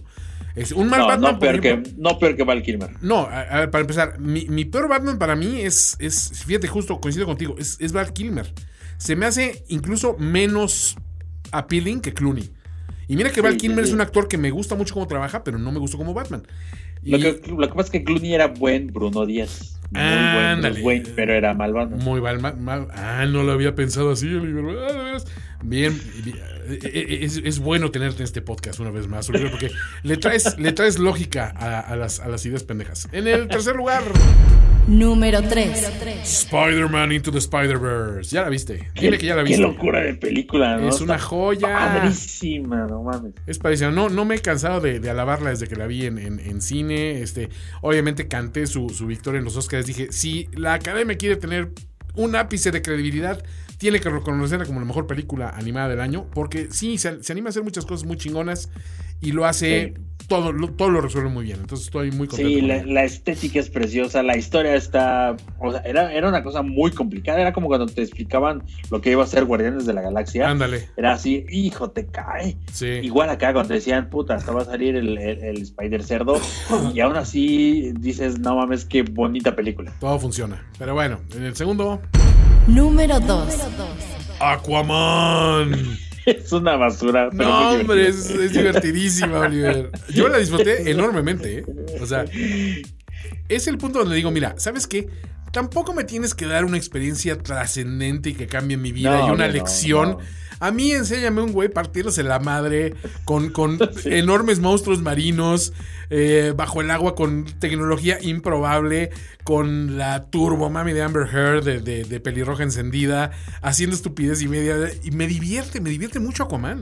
[0.56, 1.34] Es un mal No, Batman.
[1.34, 2.92] no peor, ejemplo- que, no peor que Val Kilmer.
[3.02, 6.68] no, a, a ver, para empezar, mi, mi peor Batman para mí es, es, fíjate,
[6.68, 8.54] justo coincido contigo, es, es Val Kilmer.
[8.98, 10.96] se me hace incluso menos
[11.52, 12.50] appealing que Clooney.
[13.10, 15.08] Y mira que Val Sí, Kilmer sí, es un actor que me gusta mucho cómo
[15.08, 16.44] trabaja, pero no me gustó como Batman.
[17.04, 19.80] Y- Lo que, lo que pasa es que Clooney era buen Bruno Díaz.
[19.92, 20.74] Muy buen Ándale.
[20.76, 21.98] Bruce Wayne, pero era malvado.
[21.98, 24.28] Muy mal, mal, mal- Ah, no lo había pensado así.
[24.32, 25.18] Ah.
[25.64, 26.38] Bien, bien.
[26.70, 29.72] Eh, eh, es, es bueno tenerte en este podcast una vez más, Oliver, porque
[30.04, 33.08] le traes, le traes lógica a, a las, a las ideas pendejas.
[33.12, 34.04] En el tercer lugar,
[34.88, 35.88] Número 3.
[36.24, 38.32] Spider-Man Into the Spider-Verse.
[38.32, 38.90] Ya la viste.
[39.00, 39.62] Dime que ya la Qué viste.
[39.62, 40.90] locura de película, ¿no?
[40.90, 41.68] Es una joya.
[41.78, 43.34] Padrísima, no mames.
[43.46, 43.92] Es parecida.
[43.92, 46.62] No, no me he cansado de, de alabarla desde que la vi en, en- en
[46.62, 47.22] cine.
[47.22, 47.50] Este,
[47.82, 49.86] obviamente canté su, su victoria en los Oscars.
[49.86, 51.70] Dije, si la academia quiere tener
[52.16, 53.44] un ápice de credibilidad,
[53.80, 56.28] tiene que reconocerla como la mejor película animada del año.
[56.34, 58.70] Porque sí, se, se anima a hacer muchas cosas muy chingonas
[59.22, 59.96] y lo hace.
[60.28, 61.58] Todo, lo, todo lo resuelve muy bien.
[61.62, 62.52] Entonces estoy muy contento.
[62.54, 65.36] Sí, con la, la estética es preciosa, la historia está.
[65.58, 67.42] O sea, era, era una cosa muy complicada.
[67.42, 68.62] Era como cuando te explicaban
[68.92, 70.48] lo que iba a ser Guardianes de la Galaxia.
[70.48, 70.88] Ándale.
[70.98, 72.58] Era así, hijo, te cae.
[72.72, 72.86] Sí.
[72.86, 76.40] Igual acá cuando decían, puta, hasta va a salir el, el- el Spider Cerdo.
[76.94, 79.96] y aún así dices, no mames, qué bonita película.
[80.00, 80.64] Todo funciona.
[80.78, 82.02] Pero bueno, en el segundo,
[82.74, 83.54] Número 2.
[84.40, 85.98] Aquaman.
[86.26, 87.30] Es una basura.
[87.36, 89.90] Pero No, hombre, es, divertidísima, Oliver.
[90.10, 91.66] Yo la disfruté enormemente, ¿eh?
[92.00, 92.26] O sea,
[93.48, 95.08] es el punto donde digo, mira, ¿sabes qué?
[95.52, 99.32] Tampoco me tienes que dar una experiencia trascendente y que cambie mi vida No, y
[99.32, 100.10] una no, lección.
[100.12, 100.20] no.
[100.60, 102.94] A mí enséñame un güey partiéndose la madre
[103.26, 105.74] con, con enormes monstruos marinos,
[106.10, 109.10] eh, bajo el agua con tecnología improbable,
[109.44, 113.32] con la turbo mami de Amber Heard de, de- de pelirroja encendida,
[113.62, 114.76] haciendo estupidez y media.
[115.04, 116.82] Y me divierte, me divierte mucho Aquaman.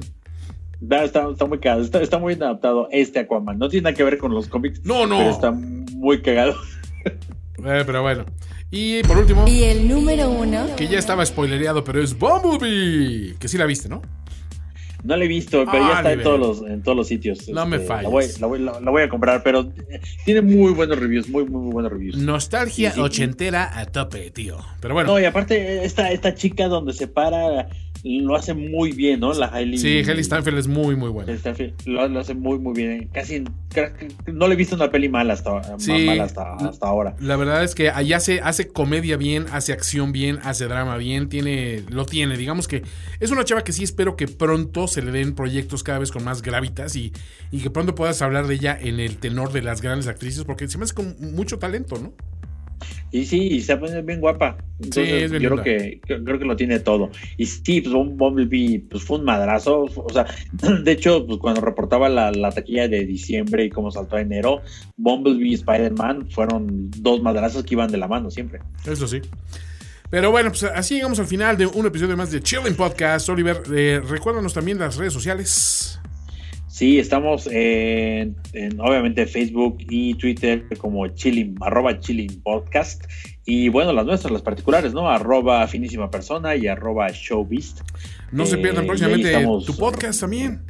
[0.81, 3.57] Está, está, está muy cagado, está, está muy adaptado este Aquaman.
[3.59, 4.81] No tiene nada que ver con los cómics.
[4.85, 5.17] No, no.
[5.17, 6.55] Pero está muy cagado.
[7.05, 8.25] Eh, pero bueno.
[8.69, 10.75] Y por último, Y el número 1.
[10.75, 13.35] que ya estaba spoilereado, pero es Bumblebee.
[13.39, 14.01] Que sí la viste, ¿no?
[15.03, 17.47] No la he visto, pero Ah, ya está en todos los, en todos los sitios.
[17.49, 18.03] No me Este, falles.
[18.03, 21.29] La voy, la voy- la- la voy a comprar, pero eh, tiene muy buenos reviews,
[21.29, 22.17] muy, muy, muy buenos reviews.
[22.17, 23.01] Nostalgia Sí, sí.
[23.01, 24.57] ochentera a tope, tío.
[24.81, 25.13] Pero bueno.
[25.13, 27.69] No, y aparte, esta, esta chica donde se para
[28.03, 29.33] lo hace muy bien, ¿no?
[29.33, 29.77] La Hailey.
[29.77, 31.33] sí, Haley Steinfeld es muy, muy buena.
[31.85, 33.09] Lo, lo hace muy, muy bien.
[33.13, 33.43] Casi
[34.27, 35.91] no le he visto una peli mala hasta, Sí.
[35.91, 37.15] más mala hasta, hasta ahora.
[37.19, 41.29] La verdad es que allá hace, hace comedia bien, hace acción bien, hace drama bien,
[41.29, 42.37] tiene, lo tiene.
[42.37, 42.83] Digamos que
[43.19, 46.23] es una chava que sí espero que pronto se le den proyectos cada vez con
[46.23, 47.11] más gravitas y,
[47.51, 50.67] y que pronto puedas hablar de ella en el tenor de las grandes actrices, porque
[50.67, 52.13] se me hace con mucho talento, ¿no?
[53.11, 54.57] Y sí, y se pone bien guapa.
[54.79, 57.09] Entonces, es bien yo creo que, creo, que lo tiene todo.
[57.37, 59.85] Y sí, pues Bum- Bumblebee pues, fue un madrazo.
[59.95, 60.25] O sea,
[60.83, 64.61] de hecho, pues, cuando reportaba la, la taquilla de diciembre y cómo saltó a enero,
[64.97, 68.59] Bumblebee y Spider-Man fueron dos madrazos que iban de la mano siempre.
[68.85, 69.21] Eso sí.
[70.09, 73.27] Pero bueno, pues así llegamos al final de un episodio más de Chilling Podcast.
[73.29, 75.99] Oliver, eh, recuérdanos también las redes sociales.
[76.77, 83.03] Sí, estamos en, en, obviamente Facebook y Twitter como chilling, arroba chilling podcast.
[83.45, 85.09] Y bueno, las nuestras, las particulares, ¿no?
[85.09, 87.79] Arroba finísima persona y arroba showbeast.
[88.31, 90.61] No se Eh, pierdan ahí próximamente tu podcast también.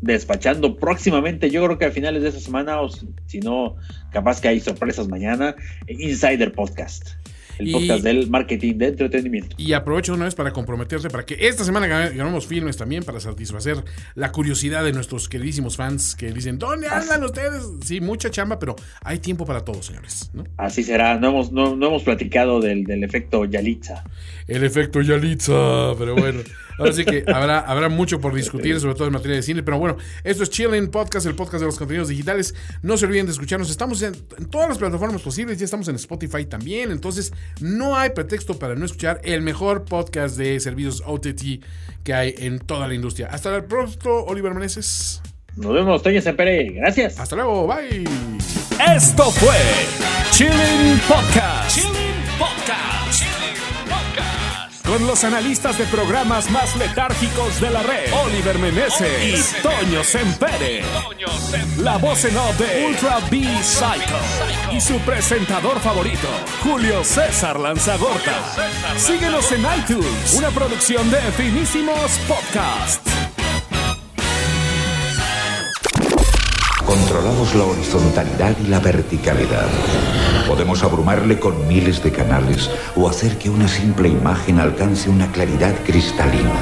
[0.00, 2.88] despachando próximamente, yo creo que a finales de esta semana, o
[3.26, 3.74] si no,
[4.12, 5.56] capaz que hay sorpresas mañana,
[5.88, 7.16] Insider Podcast,
[7.62, 9.56] el Y- podcast del marketing de entretenimiento.
[9.58, 13.20] Y aprovecho una vez para comprometerte para que esta semana gan- ganemos filmes también para
[13.20, 13.82] satisfacer
[14.14, 17.62] la curiosidad de nuestros queridísimos fans que dicen, ¿dónde andan ustedes?
[17.84, 20.30] Sí, mucha chamba, pero hay tiempo para todo, señores.
[20.34, 20.44] ¿no?
[20.56, 24.04] Así será, no hemos, no, no hemos platicado del, del efecto Yalitza.
[24.48, 26.40] El efecto Yalitza, pero bueno.
[26.82, 29.62] Ahora sí que habrá, habrá mucho por discutir, sobre todo en materia de cine.
[29.62, 32.54] Pero bueno, esto es Chilling Podcast, el podcast de los contenidos digitales.
[32.82, 33.70] No se olviden de escucharnos.
[33.70, 35.58] Estamos en, en todas las plataformas posibles.
[35.58, 36.90] Ya estamos en Spotify también.
[36.90, 41.62] Entonces, no hay pretexto para no escuchar el mejor podcast de servicios OTT
[42.02, 43.28] que hay en toda la industria.
[43.30, 45.22] Hasta el pronto, Oliver Meneses.
[45.56, 47.18] Nos vemos, Toño Sempere, gracias.
[47.18, 48.04] Hasta luego, bye.
[48.96, 49.54] Esto fue
[50.30, 51.78] Chilling Podcast.
[51.78, 52.11] Podcast.
[54.92, 60.82] Con los analistas de programas más letárgicos de la red, Oliver Meneses y Toño Sempere.
[61.78, 64.18] La voz en off de Ultra B Psycho
[64.70, 66.28] y su presentador favorito,
[66.62, 68.34] Julio César Lanzagorta.
[68.98, 73.31] Síguenos en iTunes, una producción de Finísimos Podcast.
[76.92, 79.66] Controlamos la horizontalidad y la verticalidad.
[80.46, 85.74] Podemos abrumarle con miles de canales o hacer que una simple imagen alcance una claridad
[85.86, 86.52] cristalina.